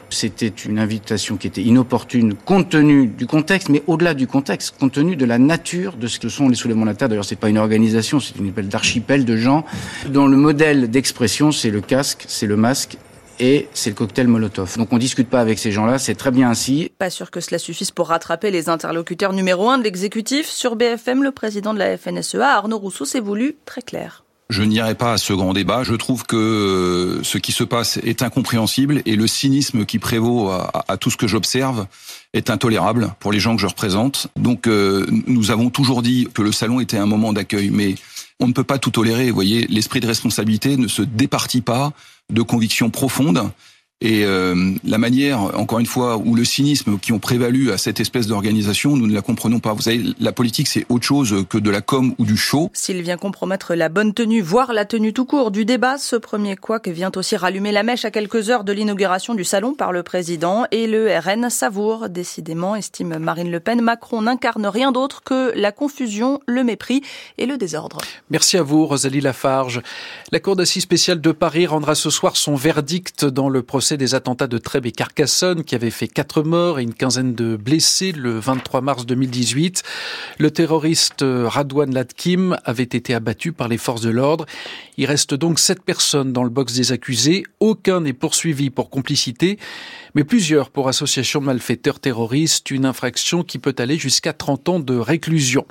c'était 0.09 0.47
une 0.47 0.79
invitation 0.79 1.37
qui 1.37 1.49
était 1.49 1.63
inopportune 1.63 2.35
compte 2.35 2.69
tenu 2.69 3.09
du 3.09 3.27
contexte, 3.27 3.71
mais 3.71 3.83
au-delà 3.89 4.15
du 4.15 4.29
contexte, 4.29 4.77
compte 4.79 4.93
tenu 4.93 5.17
de 5.17 5.25
la 5.25 5.41
nature 5.41 5.97
de 5.97 6.07
ce 6.07 6.21
que 6.21 6.29
sont 6.29 6.49
les 6.49 6.55
soulèvements 6.55 6.85
de 6.85 6.91
la 6.91 6.95
terre. 6.95 7.09
D'ailleurs, 7.09 7.25
c'est 7.25 7.35
pas 7.35 7.49
une 7.49 7.59
organisation, 7.59 8.21
c'est 8.21 8.37
une 8.37 8.47
espèce 8.47 8.69
d'archipel 8.69 9.25
de 9.25 9.37
gens 9.37 9.65
dont 10.11 10.29
le 10.29 10.37
modèle 10.37 10.89
d'expression, 10.89 11.51
c'est 11.51 11.71
le 11.71 11.81
casque, 11.81 12.25
c'est 12.29 12.47
le 12.47 12.55
masque 12.55 12.99
et 13.41 13.69
c'est 13.75 13.91
le 13.91 13.97
cocktail 13.97 14.29
Molotov. 14.29 14.77
Donc 14.77 14.93
on 14.93 14.99
discute 14.99 15.29
pas 15.29 15.41
avec 15.41 15.59
ces 15.59 15.73
gens-là, 15.73 15.99
c'est 15.99 16.15
très 16.15 16.31
bien 16.31 16.51
ainsi. 16.51 16.91
Pas 16.99 17.11
sûr 17.11 17.31
que 17.31 17.41
cela 17.41 17.59
suffise 17.59 17.91
pour 17.91 18.09
rattraper 18.09 18.51
les 18.51 18.69
interlocuteurs 18.69 19.33
numéro 19.33 19.69
un 19.69 19.79
de 19.79 19.85
l'exécutif. 19.85 20.49
Sur 20.49 20.77
BFM, 20.77 21.23
le 21.23 21.33
président 21.33 21.75
de 21.75 21.79
la 21.79 21.97
FNSEA, 21.97 22.57
Arnaud 22.57 22.79
Rousseau, 22.79 23.05
s'est 23.05 23.21
voulu 23.21 23.57
très 23.65 23.83
clair. 23.83 24.25
Je 24.51 24.63
n'irai 24.63 24.95
pas 24.95 25.15
à 25.15 25.19
ce 25.19 25.33
grand 25.33 25.55
débat. 25.55 25.85
Je 25.85 25.95
trouve 25.95 26.27
que 26.27 26.37
euh, 26.37 27.23
ce 27.23 27.39
qui 27.39 27.53
se 27.53 27.65
passe 27.65 27.97
est 28.05 28.23
incompréhensible 28.23 29.01
et 29.07 29.17
le 29.17 29.27
cynisme 29.27 29.87
qui 29.87 29.99
prévaut 29.99 30.51
à, 30.51 30.97
tout 30.99 31.11
ce 31.11 31.17
que 31.17 31.27
j'observe 31.27 31.87
est 32.35 32.51
intolérable 32.51 33.15
pour 33.21 33.33
les 33.33 33.41
gens 33.41 33.57
que 33.57 33.63
je 33.63 33.67
représente. 33.67 34.29
Donc 34.37 34.67
euh, 34.67 35.07
nous 35.27 35.51
avons 35.51 35.71
toujours 35.71 36.03
dit 36.03 36.29
que 36.35 36.43
le 36.43 36.53
salon 36.53 36.81
était 36.81 36.99
un 36.99 37.07
moment 37.07 37.33
d'accueil, 37.33 37.71
mais 37.71 37.95
on 38.41 38.49
ne 38.49 38.53
peut 38.53 38.65
pas 38.65 38.79
tout 38.79 38.91
tolérer. 38.91 39.29
Vous 39.29 39.35
voyez, 39.35 39.67
l'esprit 39.69 40.01
de 40.01 40.07
responsabilité 40.07 40.77
ne 40.77 40.89
se 40.89 41.03
départit 41.03 41.61
pas 41.61 41.93
de 42.31 42.43
convictions 42.43 42.91
profondes. 42.91 43.51
Et 44.01 44.25
euh, 44.25 44.73
la 44.85 44.99
manière, 44.99 45.59
encore 45.59 45.79
une 45.79 45.87
fois, 45.87 46.19
où 46.19 46.35
le 46.35 46.45
cynisme 46.45 46.99
qui 46.99 47.13
ont 47.13 47.19
prévalu 47.19 47.71
à 47.71 47.79
cette 47.79 48.01
espèce 48.01 48.27
d'organisation, 48.27 48.97
nous 48.97 49.07
ne 49.07 49.15
la 49.15 49.23
comprenons 49.23 49.61
pas. 49.61 49.73
Vous 49.73 49.83
savez, 49.83 50.03
la 50.21 50.33
politique, 50.33 50.69
c'est 50.69 50.85
autre 50.89 51.07
chose 51.07 51.47
que 51.49 51.59
de 51.59 51.71
la 51.71 51.81
com 51.81 52.15
ou 52.19 52.27
du 52.27 52.37
show. 52.37 52.71
S'il 52.75 53.01
vient 53.03 53.17
compromettre 53.17 53.75
la 53.75 53.89
bonne 53.89 54.13
tenue, 54.13 54.43
voire 54.43 54.73
la 54.73 54.85
tenue 54.85 55.13
tout 55.13 55.25
court 55.25 55.51
du 55.51 55.65
débat, 55.65 55.97
ce 55.97 56.17
premier 56.17 56.57
couac 56.57 56.89
vient 56.89 57.13
aussi 57.15 57.37
rallumer 57.37 57.73
la 57.73 57.83
mèche 57.83 58.05
à 58.05 58.11
quelques 58.11 58.51
heures 58.51 58.65
de 58.65 58.73
l'inauguration 58.73 59.35
du 59.35 59.45
salon 59.45 59.75
par 59.75 59.93
le 59.93 60.03
président. 60.03 60.67
Et 60.71 60.87
le 60.87 61.09
RN 61.17 61.49
savoure, 61.49 62.09
décidément, 62.09 62.77
estime 62.77 63.19
Marine 63.19 63.51
Le 63.51 63.61
Pen, 63.61 63.81
Macron 63.81 64.23
n'incarne 64.23 64.67
rien 64.67 64.93
d'autre 64.93 65.23
que 65.23 65.53
la 65.55 65.73
confusion, 65.73 66.41
le 66.47 66.65
mépris 66.65 67.01
et 67.39 67.47
le 67.47 67.57
désordre. 67.57 67.99
Merci 68.29 68.59
à 68.59 68.63
vous, 68.63 68.87
Rosalie 68.87 69.21
Lafarge. 69.21 69.81
La 70.33 70.41
Cour 70.41 70.57
d'assises 70.57 70.83
spéciale 70.83 71.21
de 71.21 71.33
Paris 71.33 71.67
rendra 71.67 71.95
ce 71.95 72.11
soir 72.11 72.37
son 72.37 72.55
verdict 72.55 73.25
dans 73.25 73.49
le 73.49 73.63
procès 73.63 73.84
des 73.93 74.15
attentats 74.15 74.47
de 74.47 74.57
Trèbes 74.57 74.87
et 74.87 74.93
Carcassonne 74.93 75.63
qui 75.63 75.75
avaient 75.75 75.91
fait 75.91 76.09
quatre 76.09 76.43
morts 76.43 76.79
et 76.79 76.83
une 76.83 76.95
quinzaine 76.95 77.35
de 77.35 77.57
blessés 77.57 78.13
le 78.13 78.39
23 78.39 78.81
mars 78.81 79.05
2018. 79.05 79.83
Le 80.39 80.51
terroriste 80.51 81.23
Radwan 81.23 81.93
Latkim 81.93 82.57
avait 82.65 82.83
été 82.83 83.15
abattu 83.15 83.53
par 83.53 83.69
les 83.69 83.77
forces 83.77 84.01
de 84.01 84.11
l'ordre. 84.11 84.47
Il 84.97 85.05
reste 85.07 85.35
donc 85.35 85.59
sept 85.59 85.83
personnes 85.83 86.33
dans 86.33 86.45
le 86.45 86.51
box 86.51 86.73
des 86.75 86.93
accusés. 86.93 87.45
Aucun 87.61 88.01
n'est 88.01 88.15
poursuivi 88.15 88.71
pour 88.71 88.89
complicité. 88.89 89.59
Mais 90.15 90.25
plusieurs 90.25 90.71
pour 90.71 90.89
association 90.89 91.41
de 91.41 91.47
malfaiteurs 91.47 92.01
terroristes, 92.01 92.71
une 92.71 92.87
infraction 92.87 93.43
qui 93.43 93.59
peut 93.59 93.75
aller 93.79 93.99
jusqu'à 93.99 94.33
30 94.33 94.69
ans 94.69 94.79
de 94.81 94.97
réclusion. 94.97 95.67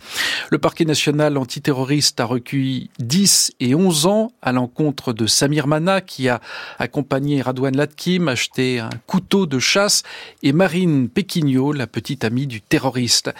Le 0.49 0.57
parquet 0.57 0.85
national 0.85 1.37
antiterroriste 1.37 2.19
a 2.19 2.25
recueilli 2.25 2.89
10 2.99 3.53
et 3.59 3.75
11 3.75 4.05
ans 4.05 4.31
à 4.41 4.51
l'encontre 4.51 5.13
de 5.13 5.27
Samir 5.27 5.67
Mana 5.67 6.01
qui 6.01 6.29
a 6.29 6.41
accompagné 6.79 7.41
Radouane 7.41 7.77
Latkim, 7.77 8.27
acheté 8.27 8.79
un 8.79 8.89
couteau 9.07 9.45
de 9.45 9.59
chasse 9.59 10.03
et 10.41 10.51
Marine 10.51 11.09
Péquignot, 11.09 11.71
la 11.71 11.87
petite 11.87 12.23
amie 12.23 12.47
du 12.47 12.61
terroriste. 12.61 13.33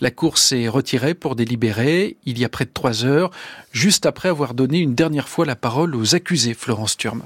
La 0.00 0.10
cour 0.10 0.38
s'est 0.38 0.68
retirée 0.68 1.14
pour 1.14 1.36
délibérer 1.36 2.16
il 2.24 2.38
y 2.38 2.44
a 2.44 2.48
près 2.48 2.64
de 2.64 2.70
trois 2.72 3.04
heures, 3.04 3.30
juste 3.72 4.06
après 4.06 4.28
avoir 4.28 4.54
donné 4.54 4.78
une 4.78 4.94
dernière 4.94 5.28
fois 5.28 5.46
la 5.46 5.56
parole 5.56 5.94
aux 5.94 6.14
accusés, 6.14 6.54
Florence 6.54 6.96
Turme 6.96 7.22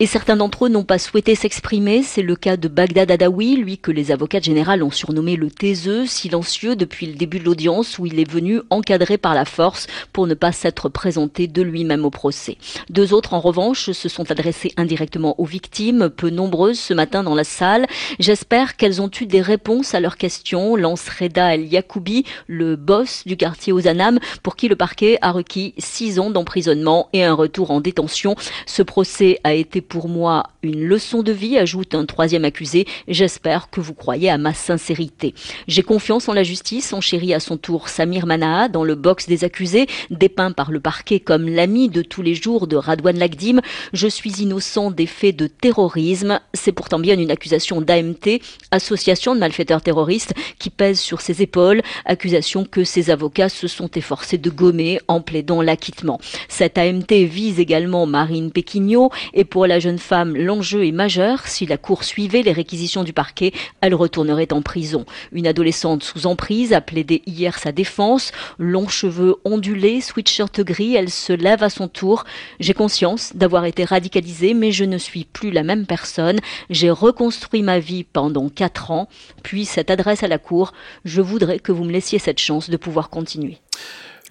et 0.00 0.06
certains 0.06 0.36
d'entre 0.36 0.64
eux 0.64 0.68
n'ont 0.70 0.82
pas 0.82 0.98
souhaité 0.98 1.34
s'exprimer. 1.34 2.02
C'est 2.02 2.22
le 2.22 2.34
cas 2.34 2.56
de 2.56 2.68
Bagdad 2.68 3.10
Adawi, 3.10 3.56
lui 3.56 3.76
que 3.76 3.90
les 3.90 4.12
avocats 4.12 4.40
généraux 4.40 4.82
ont 4.82 4.90
surnommé 4.90 5.36
le 5.36 5.50
taiseux, 5.50 6.06
silencieux 6.06 6.74
depuis 6.74 7.06
le 7.06 7.12
début 7.14 7.38
de 7.38 7.44
l'audience 7.44 7.98
où 7.98 8.06
il 8.06 8.18
est 8.18 8.30
venu 8.30 8.62
encadré 8.70 9.18
par 9.18 9.34
la 9.34 9.44
force 9.44 9.88
pour 10.14 10.26
ne 10.26 10.32
pas 10.32 10.52
s'être 10.52 10.88
présenté 10.88 11.48
de 11.48 11.60
lui-même 11.60 12.06
au 12.06 12.10
procès. 12.10 12.56
Deux 12.88 13.12
autres, 13.12 13.34
en 13.34 13.40
revanche, 13.40 13.90
se 13.90 14.08
sont 14.08 14.30
adressés 14.30 14.72
indirectement 14.78 15.38
aux 15.38 15.44
victimes, 15.44 16.08
peu 16.08 16.30
nombreuses 16.30 16.78
ce 16.78 16.94
matin 16.94 17.22
dans 17.22 17.34
la 17.34 17.44
salle. 17.44 17.86
J'espère 18.18 18.76
qu'elles 18.76 19.02
ont 19.02 19.10
eu 19.20 19.26
des 19.26 19.42
réponses 19.42 19.94
à 19.94 20.00
leurs 20.00 20.16
questions, 20.16 20.76
lance 20.76 21.08
Reda 21.10 21.54
El 21.54 21.66
Yacoubi, 21.66 22.24
le 22.46 22.76
boss 22.76 23.24
du 23.26 23.36
quartier 23.36 23.74
Ozanam, 23.74 24.18
pour 24.42 24.56
qui 24.56 24.68
le 24.68 24.76
parquet 24.76 25.18
a 25.20 25.30
requis 25.30 25.74
six 25.76 26.18
ans 26.18 26.30
d'emprisonnement 26.30 27.10
et 27.12 27.22
un 27.22 27.34
retour 27.34 27.70
en 27.70 27.82
détention. 27.82 28.34
Ce 28.64 28.82
procès 28.82 29.40
a 29.44 29.52
été 29.52 29.82
pour 29.90 30.08
moi 30.08 30.44
une 30.62 30.84
leçon 30.84 31.22
de 31.22 31.32
vie, 31.32 31.58
ajoute 31.58 31.94
un 31.94 32.06
troisième 32.06 32.44
accusé. 32.44 32.86
J'espère 33.08 33.70
que 33.70 33.80
vous 33.80 33.92
croyez 33.92 34.30
à 34.30 34.38
ma 34.38 34.54
sincérité. 34.54 35.34
J'ai 35.66 35.82
confiance 35.82 36.28
en 36.28 36.32
la 36.32 36.44
justice, 36.44 36.94
chérit 37.00 37.34
à 37.34 37.40
son 37.40 37.56
tour 37.56 37.88
Samir 37.88 38.24
Manaha 38.24 38.68
dans 38.68 38.84
le 38.84 38.94
box 38.94 39.26
des 39.26 39.42
accusés, 39.42 39.88
dépeint 40.10 40.52
par 40.52 40.70
le 40.70 40.78
parquet 40.78 41.18
comme 41.18 41.48
l'ami 41.48 41.88
de 41.88 42.02
tous 42.02 42.22
les 42.22 42.36
jours 42.36 42.68
de 42.68 42.76
Radouane 42.76 43.18
Lagdim. 43.18 43.60
Je 43.92 44.06
suis 44.06 44.30
innocent 44.40 44.92
des 44.92 45.06
faits 45.06 45.36
de 45.36 45.48
terrorisme. 45.48 46.40
C'est 46.54 46.72
pourtant 46.72 47.00
bien 47.00 47.18
une 47.18 47.32
accusation 47.32 47.80
d'AMT, 47.80 48.38
association 48.70 49.34
de 49.34 49.40
malfaiteurs 49.40 49.82
terroristes, 49.82 50.34
qui 50.60 50.70
pèse 50.70 51.00
sur 51.00 51.20
ses 51.20 51.42
épaules, 51.42 51.82
accusation 52.04 52.64
que 52.64 52.84
ses 52.84 53.10
avocats 53.10 53.48
se 53.48 53.66
sont 53.66 53.90
efforcés 53.96 54.38
de 54.38 54.50
gommer 54.50 55.00
en 55.08 55.20
plaidant 55.20 55.62
l'acquittement. 55.62 56.20
Cette 56.48 56.78
AMT 56.78 57.10
vise 57.10 57.58
également 57.58 58.06
Marine 58.06 58.52
Péquignot 58.52 59.10
et 59.34 59.44
pour 59.44 59.66
la 59.66 59.79
jeune 59.80 59.98
femme, 59.98 60.36
l'enjeu 60.36 60.86
est 60.86 60.92
majeur. 60.92 61.46
Si 61.46 61.66
la 61.66 61.76
cour 61.76 62.04
suivait 62.04 62.42
les 62.42 62.52
réquisitions 62.52 63.04
du 63.04 63.12
parquet, 63.12 63.52
elle 63.80 63.94
retournerait 63.94 64.52
en 64.52 64.62
prison. 64.62 65.04
Une 65.32 65.46
adolescente 65.46 66.04
sous 66.04 66.26
emprise 66.26 66.72
a 66.72 66.80
plaidé 66.80 67.22
hier 67.26 67.58
sa 67.58 67.72
défense. 67.72 68.32
Longs 68.58 68.88
cheveux 68.88 69.36
ondulés, 69.44 70.00
sweatshirt 70.00 70.60
gris, 70.60 70.94
elle 70.94 71.10
se 71.10 71.32
lève 71.32 71.62
à 71.62 71.70
son 71.70 71.88
tour. 71.88 72.24
J'ai 72.60 72.74
conscience 72.74 73.34
d'avoir 73.34 73.64
été 73.64 73.84
radicalisée, 73.84 74.54
mais 74.54 74.72
je 74.72 74.84
ne 74.84 74.98
suis 74.98 75.24
plus 75.24 75.50
la 75.50 75.62
même 75.62 75.86
personne. 75.86 76.38
J'ai 76.68 76.90
reconstruit 76.90 77.62
ma 77.62 77.78
vie 77.78 78.04
pendant 78.04 78.48
quatre 78.48 78.90
ans. 78.90 79.08
Puis 79.42 79.64
cette 79.64 79.90
adresse 79.90 80.22
à 80.22 80.28
la 80.28 80.38
cour, 80.38 80.72
je 81.04 81.20
voudrais 81.20 81.58
que 81.58 81.72
vous 81.72 81.84
me 81.84 81.92
laissiez 81.92 82.18
cette 82.18 82.40
chance 82.40 82.70
de 82.70 82.76
pouvoir 82.76 83.10
continuer. 83.10 83.58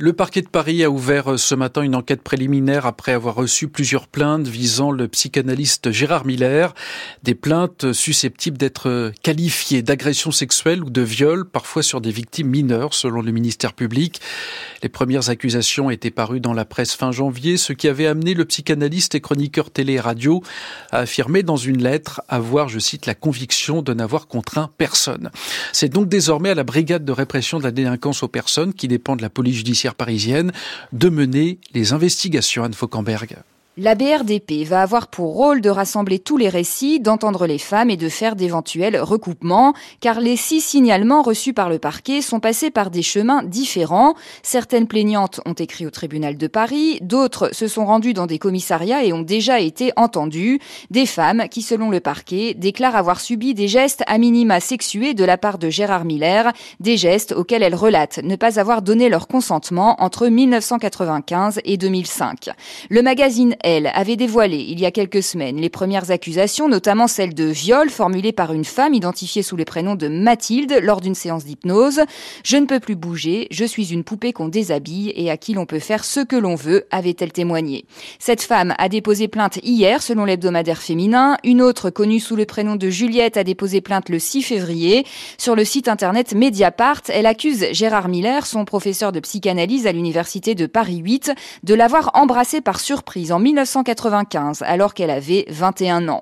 Le 0.01 0.13
parquet 0.13 0.41
de 0.41 0.47
Paris 0.47 0.81
a 0.81 0.89
ouvert 0.89 1.33
euh, 1.33 1.37
ce 1.37 1.53
matin 1.55 1.81
une 1.81 1.93
enquête 1.93 2.21
préliminaire 2.21 2.85
après 2.85 3.11
avoir 3.11 3.35
reçu 3.35 3.67
plusieurs 3.67 4.07
plaintes 4.07 4.47
visant 4.47 4.91
le 4.91 5.09
psychanalyste 5.09 5.91
Gérard 5.91 6.25
Miller. 6.25 6.73
Des 7.23 7.35
plaintes 7.35 7.91
susceptibles 7.91 8.57
d'être 8.57 9.11
qualifiées 9.23 9.81
d'agression 9.81 10.31
sexuelle 10.31 10.85
ou 10.85 10.89
de 10.89 11.01
viol, 11.01 11.43
parfois 11.43 11.83
sur 11.83 11.99
des 11.99 12.11
victimes 12.11 12.47
mineures, 12.47 12.93
selon 12.93 13.21
le 13.21 13.33
ministère 13.33 13.73
public. 13.73 14.21
Les 14.83 14.87
premières 14.87 15.29
accusations 15.29 15.89
étaient 15.89 16.11
parues 16.11 16.39
dans 16.39 16.53
la 16.53 16.63
presse 16.63 16.93
fin 16.93 17.11
janvier, 17.11 17.57
ce 17.57 17.73
qui 17.73 17.89
avait 17.89 18.07
amené 18.07 18.35
le 18.35 18.45
psychanalyste 18.45 19.15
et 19.15 19.19
chroniqueur 19.19 19.69
télé 19.69 19.93
et 19.95 19.99
radio 19.99 20.41
à 20.91 20.99
affirmer 20.99 21.43
dans 21.43 21.57
une 21.57 21.83
lettre 21.83 22.21
avoir, 22.29 22.69
je 22.69 22.79
cite, 22.79 23.05
la 23.05 23.15
conviction 23.15 23.81
de 23.81 23.93
n'avoir 23.93 24.27
contraint 24.27 24.69
personne. 24.77 25.29
C'est 25.73 25.89
donc 25.89 26.07
désormais 26.07 26.51
à 26.51 26.55
la 26.55 26.63
brigade 26.63 27.03
de 27.03 27.11
répression 27.11 27.59
de 27.59 27.63
la 27.63 27.71
délinquance 27.71 28.23
aux 28.23 28.29
personnes 28.29 28.73
qui 28.73 28.87
dépend 28.87 29.17
de 29.17 29.21
la 29.21 29.29
police 29.29 29.57
judiciaire 29.57 29.88
parisienne 29.95 30.51
de 30.91 31.09
mener 31.09 31.59
les 31.73 31.93
investigations. 31.93 32.63
Anne 32.63 32.73
Fauquemberg. 32.73 33.37
La 33.81 33.95
BRDP 33.95 34.65
va 34.65 34.81
avoir 34.81 35.07
pour 35.07 35.35
rôle 35.35 35.61
de 35.61 35.69
rassembler 35.69 36.19
tous 36.19 36.35
les 36.35 36.49
récits, 36.49 36.99
d'entendre 36.99 37.47
les 37.47 37.57
femmes 37.57 37.89
et 37.89 37.95
de 37.95 38.09
faire 38.09 38.35
d'éventuels 38.35 38.99
recoupements, 38.99 39.73
car 40.01 40.19
les 40.19 40.35
six 40.35 40.59
signalements 40.59 41.21
reçus 41.21 41.53
par 41.53 41.69
le 41.69 41.79
parquet 41.79 42.19
sont 42.19 42.41
passés 42.41 42.71
par 42.71 42.91
des 42.91 43.03
chemins 43.03 43.41
différents. 43.41 44.15
Certaines 44.43 44.85
plaignantes 44.85 45.39
ont 45.45 45.53
écrit 45.53 45.85
au 45.85 45.91
tribunal 45.91 46.35
de 46.35 46.47
Paris, 46.47 46.99
d'autres 47.01 47.55
se 47.55 47.69
sont 47.69 47.85
rendues 47.85 48.11
dans 48.11 48.25
des 48.25 48.37
commissariats 48.37 49.05
et 49.05 49.13
ont 49.13 49.21
déjà 49.21 49.61
été 49.61 49.93
entendues. 49.95 50.59
Des 50.91 51.05
femmes 51.05 51.45
qui, 51.49 51.61
selon 51.61 51.89
le 51.89 52.01
parquet, 52.01 52.55
déclarent 52.55 52.97
avoir 52.97 53.21
subi 53.21 53.53
des 53.53 53.69
gestes 53.69 54.03
à 54.07 54.17
minima 54.17 54.59
sexués 54.59 55.13
de 55.13 55.23
la 55.23 55.37
part 55.37 55.57
de 55.57 55.69
Gérard 55.69 56.03
Miller, 56.03 56.51
des 56.81 56.97
gestes 56.97 57.31
auxquels 57.31 57.63
elles 57.63 57.75
relatent 57.75 58.19
ne 58.23 58.35
pas 58.35 58.59
avoir 58.59 58.81
donné 58.81 59.07
leur 59.07 59.29
consentement 59.29 59.95
entre 60.03 60.27
1995 60.27 61.61
et 61.63 61.77
2005. 61.77 62.49
Le 62.89 63.01
magazine 63.01 63.55
elle, 63.69 63.91
avait 63.93 64.15
dévoilé 64.15 64.57
il 64.57 64.79
y 64.79 64.85
a 64.85 64.91
quelques 64.91 65.23
semaines 65.23 65.57
les 65.57 65.69
premières 65.69 66.11
accusations, 66.11 66.67
notamment 66.67 67.07
celle 67.07 67.33
de 67.33 67.45
viol 67.45 67.89
formulée 67.89 68.31
par 68.31 68.53
une 68.53 68.65
femme 68.65 68.93
identifiée 68.93 69.43
sous 69.43 69.55
le 69.55 69.65
prénom 69.65 69.95
de 69.95 70.07
Mathilde 70.07 70.79
lors 70.81 71.01
d'une 71.01 71.15
séance 71.15 71.45
d'hypnose. 71.45 72.01
Je 72.43 72.57
ne 72.57 72.65
peux 72.65 72.79
plus 72.79 72.95
bouger, 72.95 73.47
je 73.51 73.65
suis 73.65 73.93
une 73.93 74.03
poupée 74.03 74.33
qu'on 74.33 74.47
déshabille 74.47 75.13
et 75.15 75.29
à 75.29 75.37
qui 75.37 75.53
l'on 75.53 75.65
peut 75.65 75.79
faire 75.79 76.03
ce 76.03 76.19
que 76.19 76.35
l'on 76.35 76.55
veut, 76.55 76.85
avait-elle 76.91 77.31
témoigné. 77.31 77.85
Cette 78.17 78.41
femme 78.41 78.73
a 78.77 78.89
déposé 78.89 79.27
plainte 79.27 79.59
hier 79.63 80.01
selon 80.01 80.25
l'hebdomadaire 80.25 80.81
féminin. 80.81 81.37
Une 81.43 81.61
autre, 81.61 81.89
connue 81.89 82.19
sous 82.19 82.35
le 82.35 82.45
prénom 82.45 82.75
de 82.75 82.89
Juliette, 82.89 83.37
a 83.37 83.43
déposé 83.43 83.81
plainte 83.81 84.09
le 84.09 84.19
6 84.19 84.43
février. 84.43 85.05
Sur 85.37 85.55
le 85.55 85.65
site 85.65 85.87
internet 85.87 86.33
Mediapart, 86.33 87.01
elle 87.09 87.25
accuse 87.25 87.67
Gérard 87.71 88.09
Miller, 88.09 88.45
son 88.45 88.65
professeur 88.65 89.11
de 89.11 89.19
psychanalyse 89.19 89.87
à 89.87 89.91
l'université 89.91 90.55
de 90.55 90.65
Paris 90.65 90.97
8, 90.97 91.31
de 91.63 91.73
l'avoir 91.73 92.11
embrassé 92.13 92.61
par 92.61 92.79
surprise 92.79 93.31
en 93.31 93.39
1995, 93.49 94.63
alors 94.65 94.93
qu'elle 94.93 95.09
avait 95.09 95.45
21 95.49 96.07
ans. 96.07 96.21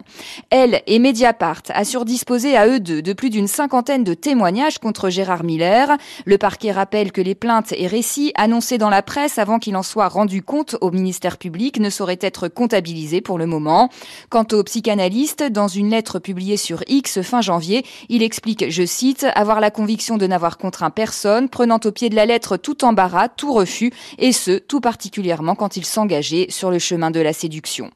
Elle 0.50 0.82
et 0.88 1.00
Mediapart 1.00 1.64
assurent 1.70 2.06
disposer 2.06 2.56
à 2.56 2.68
eux 2.68 2.80
deux 2.80 3.02
de 3.02 3.14
plus 3.14 3.30
d'une 3.30 3.48
cinquantaine 3.48 4.04
de 4.04 4.14
témoignages 4.14 4.80
contre 4.80 5.10
Gérard 5.10 5.44
Miller. 5.44 5.90
Le 6.26 6.38
parquet 6.38 6.72
rappelle 6.72 7.12
que 7.12 7.22
les 7.22 7.36
plaintes 7.36 7.74
et 7.76 7.88
récits 7.88 8.32
annoncés 8.36 8.78
dans 8.78 8.90
la 8.90 9.02
presse 9.02 9.38
avant 9.38 9.60
qu'il 9.60 9.76
en 9.76 9.84
soit 9.84 10.08
rendu 10.08 10.42
compte 10.42 10.78
au 10.82 10.92
ministère 10.92 11.38
public 11.38 11.80
ne 11.80 11.90
sauraient 11.90 12.20
être 12.22 12.48
comptabilisés 12.48 13.22
pour 13.22 13.38
le 13.38 13.46
moment. 13.46 13.90
Quant 14.30 14.46
au 14.54 14.64
psychanalyste, 14.64 15.44
dans 15.44 15.68
une 15.68 15.90
lettre 15.90 16.20
publiée 16.20 16.58
sur 16.58 16.84
X 16.88 17.22
fin 17.22 17.42
janvier, 17.42 17.86
il 18.10 18.24
explique, 18.24 18.70
je 18.70 18.86
cite, 18.86 19.26
avoir 19.36 19.60
la 19.60 19.72
conviction 19.72 20.18
de 20.18 20.28
n'avoir 20.28 20.58
contraint 20.58 20.90
personne, 20.90 21.50
prenant 21.50 21.80
au 21.84 21.92
pied 21.92 22.10
de 22.10 22.16
la 22.16 22.26
lettre 22.26 22.58
tout 22.58 22.86
embarras, 22.86 23.30
tout 23.30 23.54
refus, 23.54 23.92
et 24.18 24.32
ce, 24.32 24.58
tout 24.58 24.82
particulièrement 24.82 25.56
quand 25.56 25.78
il 25.78 25.86
s'engageait 25.86 26.48
sur 26.50 26.72
le 26.72 26.80
chemin 26.80 27.12
de 27.12 27.17
la 27.22 27.34
séduction. 27.34 27.92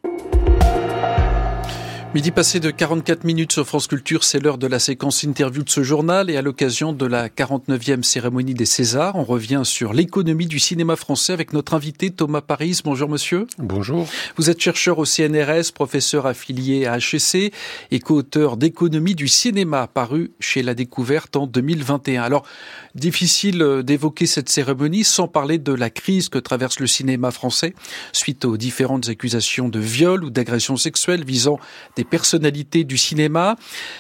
Midi 2.14 2.32
passé 2.32 2.60
de 2.60 2.72
44 2.72 3.24
minutes 3.24 3.54
sur 3.54 3.66
France 3.66 3.88
Culture, 3.88 4.26
c'est 4.26 4.42
l'heure 4.42 4.58
de 4.58 4.68
la 4.68 4.80
séquence 4.80 5.24
interview 5.24 5.64
de 5.64 5.70
ce 5.70 5.82
journal 5.82 6.30
et 6.30 6.36
à 6.36 6.42
l'occasion 6.42 6.92
de 6.92 7.06
la 7.06 7.30
49e 7.30 8.04
cérémonie 8.04 8.54
des 8.54 8.66
Césars, 8.66 9.16
on 9.16 9.24
revient 9.24 9.62
sur 9.64 9.94
l'économie 9.94 10.46
du 10.46 10.60
cinéma 10.60 10.98
français 10.98 11.32
avec 11.32 11.54
notre 11.54 11.74
invité 11.74 12.10
Thomas 12.10 12.42
Paris. 12.42 12.82
Bonjour 12.84 13.08
monsieur. 13.08 13.48
Bonjour. 13.60 14.10
Vous 14.36 14.50
êtes 14.50 14.60
chercheur 14.60 15.00
au 15.00 15.06
CNRS, 15.06 15.72
professeur 15.74 16.26
affilié 16.26 16.86
à 16.86 16.98
HEC 16.98 17.54
et 17.92 18.00
co-auteur 18.02 18.58
d'économie 18.58 19.16
du 19.16 19.30
cinéma 19.30 19.88
paru 19.88 20.32
chez 20.42 20.64
La 20.64 20.74
Découverte 20.74 21.38
en 21.38 21.48
2021. 21.48 22.24
Alors, 22.24 22.44
difficile 22.96 23.82
d'évoquer 23.84 24.26
cette 24.26 24.50
cérémonie 24.50 25.04
sans 25.04 25.28
parler 25.28 25.58
de 25.58 25.74
la 25.74 25.90
crise 25.90 26.30
que 26.30 26.38
traverse 26.38 26.80
le 26.80 26.88
cinéma 26.88 27.32
français 27.32 27.74
suite 28.14 28.46
aux 28.46 28.58
différentes 28.58 29.10
accusations 29.10 29.70
de 29.70 29.80
viol 29.80 30.24
ou 30.24 30.30
d'agression 30.30 30.78
sexuelle 30.78 31.24
visant 31.24 31.60
des 31.96 32.04
personnalités 32.04 32.84
du 32.84 32.98
cinéma. 32.98 33.56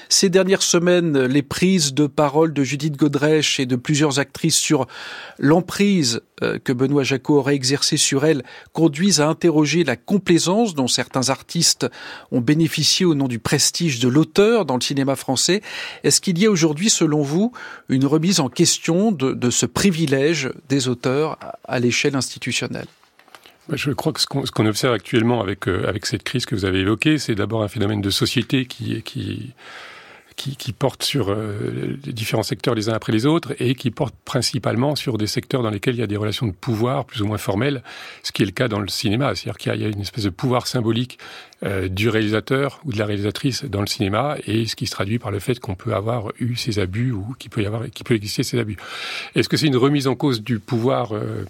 Ces 0.10 0.30
dernières 0.30 0.64
semaines, 0.64 1.18
les 1.26 1.44
prises 1.44 1.94
de 1.94 2.08
parole 2.08 2.54
de 2.54 2.64
Judith 2.64 2.98
Godrèche 2.98 3.60
et 3.60 3.66
de 3.66 3.76
plusieurs 3.76 4.20
actrices 4.20 4.58
sur 4.58 4.88
l'emprise 5.38 6.16
euh, 6.18 6.31
que 6.64 6.74
Benoît 6.74 7.04
Jacot 7.04 7.38
aurait 7.38 7.56
exercée 7.56 7.98
sur 7.98 8.26
elle 8.26 8.44
conduisent 8.74 9.22
à 9.22 9.28
interroger 9.28 9.84
la 9.84 9.96
complaisance 9.96 10.76
dont 10.76 10.88
certains 10.88 11.30
artistes 11.30 11.88
ont 12.32 12.42
bénéficié 12.42 13.06
au 13.06 13.16
nom 13.16 13.28
du 13.28 13.40
prestige 13.40 14.00
de 14.00 14.08
l'auteur 14.08 14.66
dans 14.66 14.76
le 14.76 14.82
cinéma 14.82 15.16
français. 15.16 15.62
Est-ce 16.04 16.22
qu'il 16.22 16.40
y 16.40 16.46
a 16.46 16.52
aujourd'hui, 16.52 16.90
selon 16.90 17.22
vous, 17.22 17.52
une 17.90 18.06
remise 18.06 18.40
en 18.40 18.50
question 18.50 19.12
de, 19.12 19.34
de 19.34 19.50
ce 19.50 19.66
privilège 19.66 20.52
des 20.70 20.88
auteurs 20.88 21.38
à 21.64 21.80
l'échelle 21.80 22.16
institutionnelle? 22.16 22.88
Bah, 23.70 23.76
je 23.78 23.92
crois 23.92 24.12
que 24.12 24.20
ce 24.20 24.26
qu'on 24.26 24.66
observe 24.66 24.94
actuellement 24.94 25.42
avec, 25.42 25.68
euh, 25.68 25.88
avec 25.88 26.06
cette 26.06 26.24
crise 26.24 26.46
que 26.46 26.56
vous 26.56 26.66
avez 26.66 26.80
évoquée, 26.80 27.18
c'est 27.18 27.36
d'abord 27.36 27.64
un 27.64 27.68
phénomène 27.68 28.02
de 28.02 28.10
société 28.10 28.66
qui, 28.66 29.02
qui, 29.04 29.54
qui, 30.36 30.56
qui 30.56 30.74
portent 30.74 31.04
sur 31.04 31.30
euh, 31.30 31.98
les 32.06 32.14
différents 32.14 32.44
secteurs 32.44 32.76
les 32.76 32.90
uns 32.90 32.94
après 32.94 33.12
les 33.12 33.26
autres 33.26 33.54
et 33.60 33.76
qui 33.76 33.92
portent 33.92 34.16
principalement 34.26 34.96
sur 34.96 35.18
des 35.18 35.28
secteurs 35.28 35.64
dans 35.64 35.70
lesquels 35.70 35.96
il 35.96 36.00
y 36.00 36.04
a 36.04 36.08
des 36.08 36.18
relations 36.18 36.48
de 36.48 36.52
pouvoir 36.52 37.06
plus 37.06 37.22
ou 37.22 37.28
moins 37.28 37.38
formelles, 37.38 37.84
ce 38.24 38.32
qui 38.32 38.44
est 38.44 38.46
le 38.46 38.52
cas 38.52 38.68
dans 38.68 38.80
le 38.80 38.88
cinéma. 38.88 39.36
C'est-à-dire 39.36 39.58
qu'il 39.58 39.76
y, 39.76 39.86
a 39.86 39.88
une 39.88 40.02
espèce 40.02 40.24
de 40.24 40.30
pouvoir 40.30 40.68
symbolique 40.68 41.20
euh, 41.64 41.88
du 41.88 42.10
réalisateur 42.10 42.80
ou 42.86 42.94
de 42.94 42.98
la 42.98 43.06
réalisatrice 43.06 43.66
dans 43.66 43.82
le 43.82 43.88
cinéma 43.88 44.38
et 44.48 44.66
ce 44.66 44.76
qui 44.76 44.88
se 44.88 44.92
traduit 44.92 45.20
par 45.20 45.32
le 45.32 45.40
fait 45.40 45.60
qu'on 45.60 45.76
peut 45.76 45.94
avoir 45.94 46.32
eu 46.40 46.56
ces 46.56 46.80
abus 46.80 47.12
ou 47.12 47.36
qu'il 47.38 47.52
peut 47.52 47.62
y 47.62 47.66
avoir, 47.66 47.90
qu'il 47.90 48.06
peut 48.06 48.16
exister 48.16 48.44
ces 48.44 48.60
abus. 48.60 48.78
Est-ce 49.36 49.50
que 49.50 49.58
c'est 49.58 49.68
une 49.68 49.78
remise 49.78 50.08
en 50.08 50.16
cause 50.16 50.42
du 50.42 50.60
pouvoir 50.60 51.14
euh, 51.14 51.46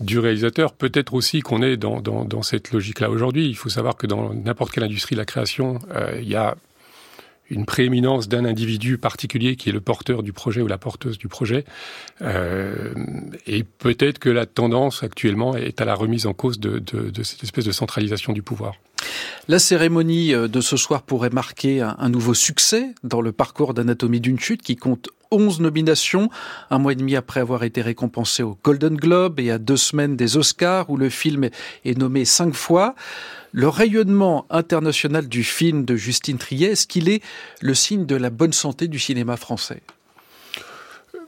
du 0.00 0.18
réalisateur? 0.18 0.72
Peut-être 0.72 1.14
aussi 1.14 1.40
qu'on 1.40 1.62
est 1.62 1.76
dans, 1.76 2.00
dans, 2.00 2.24
dans 2.24 2.42
cette 2.42 2.72
logique-là 2.72 3.10
aujourd'hui. 3.10 3.46
Il 3.48 3.56
faut 3.56 3.68
savoir 3.68 3.96
que 3.96 4.06
dans 4.06 4.32
n'importe 4.34 4.72
quelle 4.72 4.84
industrie 4.84 5.14
de 5.14 5.20
la 5.20 5.26
création, 5.26 5.78
euh, 5.94 6.18
il 6.20 6.28
y 6.28 6.34
a 6.36 6.56
une 7.50 7.64
prééminence 7.64 8.28
d'un 8.28 8.44
individu 8.44 8.98
particulier 8.98 9.56
qui 9.56 9.68
est 9.68 9.72
le 9.72 9.80
porteur 9.80 10.22
du 10.22 10.32
projet 10.32 10.62
ou 10.62 10.66
la 10.66 10.78
porteuse 10.78 11.18
du 11.18 11.28
projet. 11.28 11.64
Euh, 12.22 12.94
et 13.46 13.64
peut-être 13.64 14.18
que 14.18 14.28
la 14.28 14.46
tendance 14.46 15.02
actuellement 15.02 15.56
est 15.56 15.80
à 15.80 15.84
la 15.84 15.94
remise 15.94 16.26
en 16.26 16.32
cause 16.32 16.58
de, 16.58 16.82
cette 17.22 17.42
espèce 17.42 17.64
de 17.64 17.72
centralisation 17.72 18.32
du 18.32 18.42
pouvoir. 18.42 18.74
La 19.48 19.58
cérémonie 19.58 20.34
euh, 20.34 20.48
de 20.48 20.60
ce 20.60 20.76
soir 20.76 21.02
pourrait 21.02 21.30
marquer 21.30 21.80
un, 21.80 22.08
nouveau 22.08 22.34
succès 22.34 22.94
dans 23.04 23.20
le 23.20 23.32
parcours 23.32 23.74
d'Anatomie 23.74 24.20
d'une 24.20 24.40
chute 24.40 24.62
qui 24.62 24.76
compte 24.76 25.08
11 25.30 25.60
nominations, 25.60 26.30
un 26.70 26.78
mois 26.78 26.92
et 26.92 26.96
demi 26.96 27.16
après 27.16 27.40
avoir 27.40 27.64
été 27.64 27.82
récompensé 27.82 28.42
au 28.42 28.58
Golden 28.62 28.96
Globe 28.96 29.40
et 29.40 29.50
à 29.50 29.58
deux 29.58 29.76
semaines 29.76 30.16
des 30.16 30.36
Oscars 30.36 30.90
où 30.90 30.96
le 30.96 31.10
film 31.10 31.48
est 31.84 31.98
nommé 31.98 32.24
cinq 32.24 32.54
fois. 32.54 32.94
Le 33.52 33.68
rayonnement 33.68 34.46
international 34.50 35.28
du 35.28 35.42
film 35.42 35.84
de 35.84 35.96
Justine 35.96 36.38
Triet, 36.38 36.72
est-ce 36.72 36.86
qu'il 36.86 37.08
est 37.08 37.22
le 37.60 37.74
signe 37.74 38.06
de 38.06 38.16
la 38.16 38.30
bonne 38.30 38.52
santé 38.52 38.88
du 38.88 38.98
cinéma 38.98 39.36
français? 39.36 39.82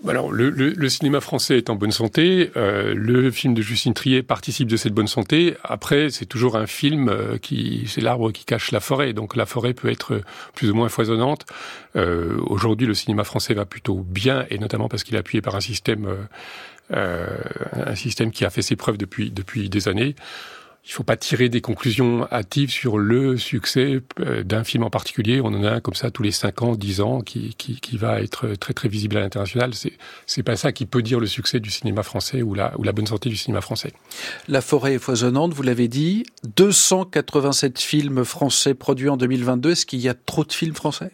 Alors, 0.07 0.31
le, 0.31 0.89
cinéma 0.89 1.21
français 1.21 1.59
est 1.59 1.71
en 1.71 1.75
bonne 1.75 1.91
santé. 1.91 2.53
Euh, 2.57 2.95
le 2.95 3.31
film 3.33 3.55
de 3.55 3.63
Justine 3.63 3.95
Trier 3.95 4.23
participe 4.23 4.69
de 4.69 4.77
cette 4.77 4.93
bonne 4.93 5.09
santé. 5.09 5.57
Après, 5.65 6.11
c'est 6.11 6.27
toujours 6.27 6.57
un 6.57 6.67
film 6.67 7.09
euh, 7.09 7.37
qui, 7.39 7.85
c'est 7.89 8.01
l'arbre 8.01 8.31
qui 8.31 8.45
cache 8.45 8.71
la 8.71 8.81
forêt. 8.81 9.13
Donc, 9.13 9.35
la 9.35 9.45
forêt 9.45 9.75
peut 9.75 9.91
être 9.91 10.23
plus 10.55 10.71
ou 10.71 10.75
moins 10.75 10.89
foisonnante. 10.89 11.47
Euh, 11.97 12.37
Aujourd'hui, 12.47 12.87
le 12.87 12.95
cinéma 12.95 13.25
français 13.25 13.55
va 13.55 13.65
plutôt 13.65 14.05
bien, 14.07 14.47
et 14.51 14.59
notamment 14.59 14.89
parce 14.89 15.03
qu'il 15.03 15.17
est 15.17 15.19
appuyé 15.19 15.43
par 15.43 15.57
un 15.57 15.61
système, 15.61 16.09
un 16.91 17.95
système 17.95 18.31
qui 18.31 18.45
a 18.45 18.51
fait 18.51 18.63
ses 18.63 18.77
preuves 18.77 18.97
depuis 18.97 19.31
depuis 19.31 19.69
des 19.69 19.89
années 19.89 20.15
il 20.85 20.93
ne 20.93 20.95
faut 20.95 21.03
pas 21.03 21.17
tirer 21.17 21.51
des 21.51 21.61
conclusions 21.61 22.27
hâtives 22.33 22.71
sur 22.71 22.97
le 22.97 23.37
succès 23.37 24.01
euh, 24.21 24.43
d'un 24.43 24.65
film 24.65 24.85
en 24.85 24.91
particulier. 24.91 25.41
On 25.43 25.49
en 25.49 25.63
a 25.63 25.73
un 25.73 25.81
comme 25.81 25.95
ça 25.95 26.11
tous 26.11 26.23
les 26.23 26.31
5 26.31 26.63
ans, 26.63 26.75
10 26.77 27.01
ans 27.03 27.21
qui, 27.21 27.55
qui, 27.59 27.79
qui 27.79 27.99
va 27.99 28.23
être 28.23 28.55
très 28.55 28.73
très 28.73 28.89
visible 28.89 29.19
à 29.19 29.21
l'international. 29.21 29.75
C'est 29.75 29.93
c'est 30.27 30.43
pas 30.43 30.57
ça 30.57 30.73
qui 30.73 30.87
peut 30.87 31.03
dire 31.03 31.21
le 31.21 31.27
succès 31.27 31.61
du 31.61 31.71
cinéma 31.71 32.03
français 32.03 32.41
ou 32.41 32.55
la, 32.55 32.73
ou 32.79 32.85
la 32.85 32.93
bonne 32.93 33.07
santé 33.07 33.29
du 33.29 33.37
cinéma 33.37 33.61
français. 33.61 33.93
La 34.49 34.63
forêt 34.63 34.95
est 34.95 34.99
foisonnante, 34.99 35.53
vous 35.53 35.63
l'avez 35.63 35.89
dit. 35.89 36.25
287 36.57 37.79
films 37.79 38.25
français 38.25 38.73
produits 38.75 39.11
en 39.11 39.19
2022. 39.19 39.73
Est-ce 39.73 39.85
qu'il 39.85 40.01
y 40.01 40.09
a 40.09 40.15
trop 40.15 40.45
de 40.45 40.53
films 40.53 40.75
français? 40.75 41.11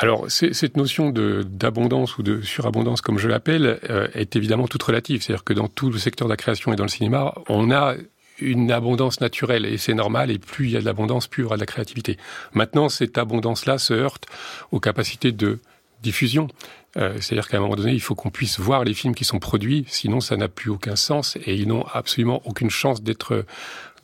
Alors, 0.00 0.26
cette 0.28 0.76
notion 0.76 1.10
d'abondance 1.10 2.18
ou 2.18 2.22
de 2.22 2.40
surabondance, 2.40 3.00
comme 3.00 3.18
je 3.18 3.26
l'appelle, 3.26 3.80
euh, 3.90 4.06
est 4.14 4.36
évidemment 4.36 4.68
toute 4.68 4.82
relative. 4.82 5.22
C'est-à-dire 5.22 5.42
que 5.42 5.52
dans 5.52 5.66
tout 5.66 5.90
le 5.90 5.98
secteur 5.98 6.28
de 6.28 6.32
la 6.32 6.36
création 6.36 6.72
et 6.72 6.76
dans 6.76 6.84
le 6.84 6.88
cinéma, 6.88 7.34
on 7.48 7.72
a 7.72 7.96
une 8.40 8.70
abondance 8.70 9.20
naturelle 9.20 9.66
et 9.66 9.78
c'est 9.78 9.94
normal 9.94 10.30
et 10.30 10.38
plus 10.38 10.66
il 10.66 10.70
y 10.72 10.76
a 10.76 10.80
de 10.80 10.84
l'abondance, 10.84 11.26
plus 11.26 11.42
il 11.42 11.44
y 11.44 11.46
aura 11.46 11.56
de 11.56 11.60
la 11.60 11.66
créativité. 11.66 12.16
Maintenant, 12.52 12.88
cette 12.88 13.18
abondance-là 13.18 13.78
se 13.78 13.94
heurte 13.94 14.26
aux 14.72 14.80
capacités 14.80 15.32
de 15.32 15.58
diffusion. 16.02 16.48
Euh, 16.96 17.18
C'est-à-dire 17.20 17.48
qu'à 17.48 17.58
un 17.58 17.60
moment 17.60 17.76
donné, 17.76 17.92
il 17.92 18.00
faut 18.00 18.14
qu'on 18.14 18.30
puisse 18.30 18.58
voir 18.58 18.84
les 18.84 18.94
films 18.94 19.14
qui 19.14 19.24
sont 19.24 19.38
produits, 19.38 19.84
sinon 19.88 20.20
ça 20.20 20.36
n'a 20.36 20.48
plus 20.48 20.70
aucun 20.70 20.96
sens 20.96 21.36
et 21.44 21.54
ils 21.54 21.68
n'ont 21.68 21.84
absolument 21.92 22.40
aucune 22.44 22.70
chance 22.70 23.02
d'être 23.02 23.44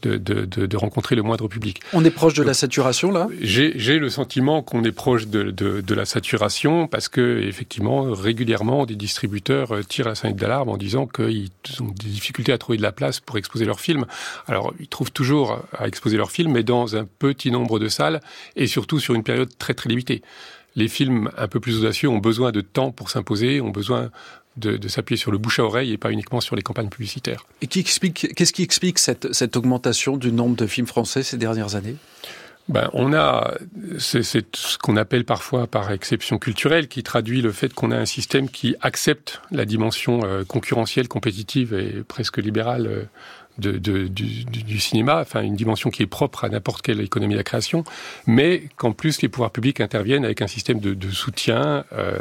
de, 0.05 0.17
de, 0.17 0.45
de, 0.45 0.67
de, 0.67 0.77
rencontrer 0.77 1.17
le 1.17 1.23
moindre 1.23 1.49
public. 1.49 1.81
On 1.93 2.05
est 2.05 2.11
proche 2.11 2.35
de 2.35 2.43
la 2.43 2.55
saturation 2.55 3.11
là? 3.11 3.29
J'ai 3.41 3.99
le 3.99 4.09
sentiment 4.11 4.63
qu'on 4.63 4.85
est 4.85 4.93
proche 4.93 5.27
de, 5.27 5.51
de, 5.51 5.95
la 5.95 6.05
saturation 6.05 6.87
parce 6.87 7.09
que 7.09 7.41
effectivement 7.43 8.13
régulièrement 8.13 8.85
des 8.85 8.97
distributeurs 8.97 9.73
euh, 9.73 9.83
tirent 9.83 10.09
la 10.09 10.15
sonnette 10.15 10.37
d'alarme 10.37 10.69
en 10.69 10.77
disant 10.77 11.07
qu'ils 11.07 11.51
ont 11.81 11.87
des 11.87 12.09
difficultés 12.09 12.53
à 12.53 12.59
trouver 12.59 12.79
de 12.79 12.83
la 12.83 12.93
place 12.93 13.21
pour 13.21 13.39
exposer 13.39 13.65
leurs 13.65 13.81
films. 13.81 14.07
Alors 14.47 14.75
ils 14.81 14.89
trouvent 14.89 15.13
toujours 15.13 15.61
à 15.79 15.89
exposer 15.89 16.17
leurs 16.17 16.31
films, 16.31 16.53
mais 16.53 16.63
dans 16.63 16.97
un 16.97 17.05
petit 17.05 17.51
nombre 17.51 17.79
de 17.79 17.89
salles 17.89 18.21
et 18.57 18.67
surtout 18.67 19.01
sur 19.01 19.15
une 19.15 19.23
période 19.23 19.51
très 19.59 19.75
très 19.75 19.89
limitée 19.89 20.23
les 20.77 20.89
films 20.89 21.31
un 21.37 21.49
peu 21.49 21.61
plus 21.61 21.79
audacieux 21.79 22.09
ont 22.09 22.19
besoin 22.19 22.53
de 22.53 22.61
temps 22.61 22.91
pour 22.91 23.11
s'imposer, 23.11 23.61
ont 23.61 23.71
besoin 23.71 24.11
de, 24.57 24.77
de 24.77 24.89
s'appuyer 24.89 25.19
sur 25.19 25.33
le 25.33 25.39
bouche 25.39 25.59
à 25.59 25.65
oreille 25.65 25.93
et 25.93 25.99
pas 25.99 26.11
uniquement 26.11 26.41
sur 26.41 26.57
les 26.57 26.63
campagnes 26.63 26.89
publicitaires. 26.89 27.45
Et 27.63 27.67
qui 27.67 27.81
explique, 27.81 28.35
qu'est-ce 28.35 28.53
qui 28.53 28.63
explique 28.63 28.99
cette, 28.99 29.33
cette 29.33 29.57
augmentation 29.57 30.17
du 30.17 30.33
nombre 30.33 30.57
de 30.57 30.67
films 30.67 30.87
français 30.87 31.23
ces 31.23 31.37
dernières 31.37 31.75
années? 31.75 31.97
Ben, 32.69 32.89
on 32.95 33.13
a, 33.13 33.59
c'est 33.99 34.23
ce 34.23 34.79
qu'on 34.79 34.97
appelle 34.97 35.27
parfois 35.27 35.67
par 35.67 35.93
exception 35.93 36.39
culturelle, 36.39 36.89
qui 36.89 37.03
traduit 37.03 37.43
le 37.43 37.53
fait 37.53 37.75
qu'on 37.75 37.91
a 37.91 37.97
un 37.97 38.07
système 38.07 38.49
qui 38.49 38.75
accepte 38.81 39.43
la 39.51 39.67
dimension 39.67 40.23
euh, 40.25 40.45
concurrentielle, 40.45 41.07
compétitive 41.07 41.75
et 41.75 42.03
presque 42.09 42.39
libérale 42.39 42.87
euh, 42.87 43.05
du, 43.59 44.79
cinéma, 44.81 45.21
enfin 45.21 45.43
une 45.43 45.57
dimension 45.57 45.91
qui 45.91 46.03
est 46.03 46.07
propre 46.07 46.45
à 46.45 46.49
n'importe 46.49 46.83
quelle 46.83 47.01
économie 47.01 47.35
de 47.35 47.39
la 47.39 47.45
création, 47.45 47.85
mais 48.27 48.65
qu'en 48.77 48.93
plus 48.93 49.23
les 49.23 49.29
pouvoirs 49.29 49.51
publics 49.51 49.81
interviennent 49.81 50.25
avec 50.25 50.43
un 50.43 50.47
système 50.47 50.81
de, 50.81 51.11
soutien 51.11 51.85
euh, 51.93 52.19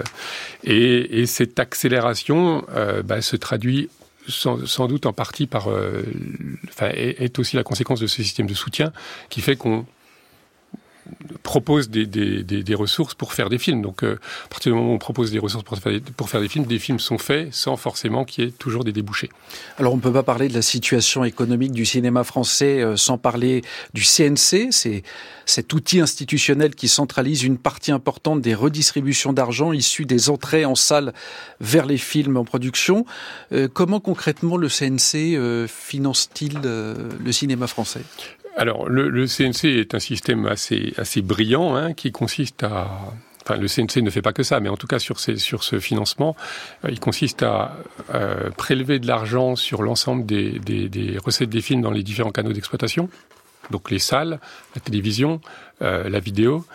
et, 0.63 1.21
et, 1.21 1.25
cette 1.25 1.59
accélération 1.59 2.65
euh, 2.75 3.01
bah, 3.01 3.21
se 3.21 3.35
traduit 3.35 3.89
sans, 4.27 4.87
doute 4.87 5.05
en 5.05 5.13
partie 5.13 5.47
par, 5.47 5.69
euh, 5.69 6.03
enfin, 6.69 6.89
est 6.93 7.39
aussi 7.39 7.55
la 7.55 7.63
conséquence 7.63 7.99
de 7.99 8.07
ce 8.07 8.23
système 8.23 8.47
de 8.47 8.53
soutien 8.53 8.93
qui 9.29 9.41
fait 9.41 9.55
qu'on 9.55 9.85
propose 11.43 11.89
des, 11.89 12.75
ressources 12.75 13.13
pour 13.13 13.33
faire 13.33 13.49
des 13.49 13.57
films. 13.57 13.81
Donc, 13.81 14.03
euh, 14.03 14.19
à 14.45 14.47
partir 14.47 14.71
du 14.71 14.77
moment 14.77 14.91
où 14.91 14.95
on 14.95 14.99
propose 14.99 15.31
des 15.31 15.39
ressources 15.39 15.63
pour 15.63 16.29
faire 16.29 16.41
des, 16.41 16.47
films, 16.47 16.65
des 16.65 16.79
films 16.79 16.99
sont 16.99 17.17
faits 17.17 17.53
sans 17.53 17.75
forcément 17.75 18.25
qu'il 18.25 18.43
y 18.43 18.47
ait 18.47 18.51
toujours 18.51 18.83
des 18.83 18.91
débouchés. 18.91 19.29
Alors, 19.77 19.93
on 19.93 19.97
ne 19.97 20.01
peut 20.01 20.13
pas 20.13 20.23
parler 20.23 20.47
de 20.47 20.53
la 20.53 20.61
situation 20.61 21.23
économique 21.23 21.71
du 21.71 21.85
cinéma 21.85 22.23
français 22.23 22.81
euh, 22.81 22.95
sans 22.95 23.17
parler 23.17 23.61
du 23.93 24.03
CNC. 24.03 24.71
C'est 24.71 25.03
cet 25.45 25.73
outil 25.73 25.99
institutionnel 25.99 26.73
qui 26.73 26.87
centralise 26.87 27.43
une 27.43 27.57
partie 27.57 27.91
importante 27.91 28.41
des 28.41 28.55
redistributions 28.55 29.33
d'argent 29.33 29.73
issues 29.73 30.05
des 30.05 30.29
entrées 30.29 30.65
en 30.65 30.75
salle 30.75 31.13
vers 31.59 31.85
les 31.85 31.97
films 31.97 32.37
en 32.37 32.45
production. 32.45 33.05
Euh, 33.51 33.67
comment 33.71 33.99
concrètement 33.99 34.57
le 34.57 34.69
CNC 34.69 35.67
finance-t-il 35.67 36.59
le 36.61 37.31
cinéma 37.31 37.67
français? 37.67 38.01
Alors, 38.55 38.87
le, 38.87 39.25
CNC 39.25 39.65
est 39.65 39.95
un 39.95 39.99
système 39.99 40.45
assez, 40.45 40.93
assez 40.97 41.21
brillant 41.21 41.75
hein, 41.75 41.93
qui 41.93 42.11
consiste 42.11 42.63
à. 42.63 42.89
Enfin, 43.45 43.57
le 43.57 43.67
CNC 43.67 44.01
ne 44.01 44.09
fait 44.09 44.21
pas 44.21 44.31
que 44.31 44.43
ça, 44.43 44.61
mais 44.61 44.69
en 44.69 44.77
tout 44.77 44.87
cas 44.87 44.99
sur, 44.99 45.19
ces, 45.19 45.35
sur 45.35 45.65
ce 45.65 45.79
financement, 45.79 46.33
euh, 46.85 46.89
il 46.91 47.01
consiste 47.01 47.43
à 47.43 47.75
euh, 48.13 48.51
prélever 48.51 48.99
de 48.99 49.07
l'argent 49.07 49.57
sur 49.57 49.83
l'ensemble 49.83 50.25
des, 50.25 50.59
des, 50.59 51.17
recettes 51.17 51.49
des 51.49 51.59
films 51.59 51.81
dans 51.81 51.91
les 51.91 52.03
différents 52.03 52.31
canaux 52.31 52.53
d'exploitation, 52.53 53.09
donc 53.69 53.91
les 53.91 53.99
salles, 53.99 54.39
la 54.75 54.81
télévision, 54.81 55.41
euh, 55.81 56.09
la 56.09 56.19
vidéo, 56.19 56.65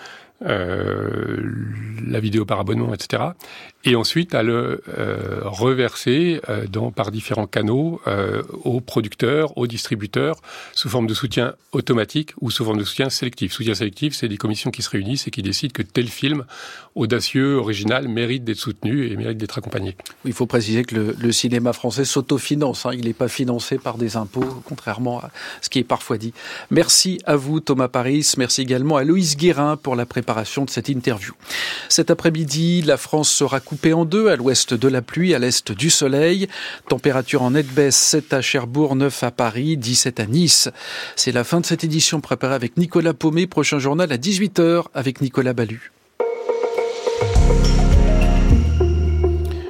la 0.41 2.21
vidéo 2.21 2.45
par 2.45 2.61
abonnement, 2.61 2.95
etc 2.95 3.31
et 3.89 3.97
ensuite 3.97 4.35
à 4.35 4.43
le 4.43 4.83
euh, 4.99 5.41
reverser 5.45 6.43
euh, 6.51 6.67
par 6.95 7.11
différents 7.11 7.47
canaux 7.47 8.03
euh, 8.07 8.43
aux 8.65 8.81
producteurs, 8.83 9.57
aux 9.57 9.67
distributeurs, 9.67 10.37
sous 10.75 10.91
forme 10.91 11.07
de 11.07 11.15
soutien 11.15 11.55
automatique 11.73 12.33
ou 12.41 12.51
sous 12.51 12.67
forme 12.67 12.79
de 12.79 12.85
soutien 12.85 13.09
sélectif. 13.09 13.53
Soutien 13.53 13.75
sélectif, 13.75 14.15
c'est 14.15 14.29
des 14.29 14.37
commissions 14.37 14.71
qui 14.71 14.83
se 14.83 14.91
réunissent 14.91 15.27
et 15.27 15.31
qui 15.31 15.41
décident 15.41 15.73
que 15.73 15.83
tel 15.83 16.09
film 16.09 16.45
audacieux, 16.95 17.57
original, 17.57 18.09
mérite 18.09 18.45
d'être 18.45 18.59
soutenu 18.59 19.07
et 19.07 19.17
mérite 19.17 19.39
d'être 19.39 19.57
accompagné. 19.57 19.97
Il 20.25 20.33
faut 20.33 20.47
préciser 20.47 20.85
que 20.85 21.15
le, 21.19 21.33
cinéma 21.33 21.73
français 21.73 22.05
s'autofinance. 22.05 22.85
Hein. 22.85 22.91
Il 22.93 23.07
n'est 23.07 23.13
pas 23.13 23.29
financé 23.29 23.79
par 23.79 23.97
des 23.97 24.17
impôts, 24.17 24.63
contrairement 24.65 25.21
à 25.21 25.31
ce 25.63 25.71
qui 25.71 25.79
est 25.79 25.85
parfois 25.85 26.19
dit. 26.19 26.35
Merci 26.71 27.21
à 27.25 27.37
vous, 27.37 27.61
Thomas 27.61 27.89
Paris. 27.89 28.29
Merci 28.37 28.63
également 28.63 28.97
à 28.97 29.05
Loïs 29.05 29.37
Guérin 29.37 29.77
pour 29.77 29.97
la 29.97 30.05
préparation 30.05 30.65
de 30.65 30.71
cette 30.71 30.89
interview. 30.89 31.35
Cet 31.89 32.11
après-midi, 32.11 32.83
la 32.83 32.97
France 32.97 33.31
sera 33.31 33.61
coupé 33.79 33.93
en 33.93 34.05
deux, 34.05 34.27
à 34.29 34.35
l'ouest 34.35 34.75
de 34.75 34.89
la 34.89 35.03
pluie, 35.03 35.35
à 35.35 35.39
l'est 35.39 35.71
du 35.71 35.89
soleil. 35.89 36.49
Température 36.89 37.43
en 37.43 37.53
nette 37.53 37.73
baisse, 37.73 37.95
7 37.95 38.33
à 38.33 38.41
Cherbourg, 38.41 38.97
9 38.97 39.23
à 39.23 39.31
Paris, 39.31 39.77
17 39.77 40.19
à 40.19 40.27
Nice. 40.27 40.69
C'est 41.15 41.31
la 41.31 41.45
fin 41.45 41.61
de 41.61 41.67
cette 41.67 41.85
édition 41.85 42.21
préparée 42.21 42.57
avec 42.57 42.77
Nicolas 42.77 43.15
Paumé, 43.15 43.47
prochain 43.47 43.79
journal 43.79 44.11
à 44.11 44.17
18h 44.17 44.87
avec 44.95 45.21
Nicolas 45.21 45.53
Ballu. 45.53 45.93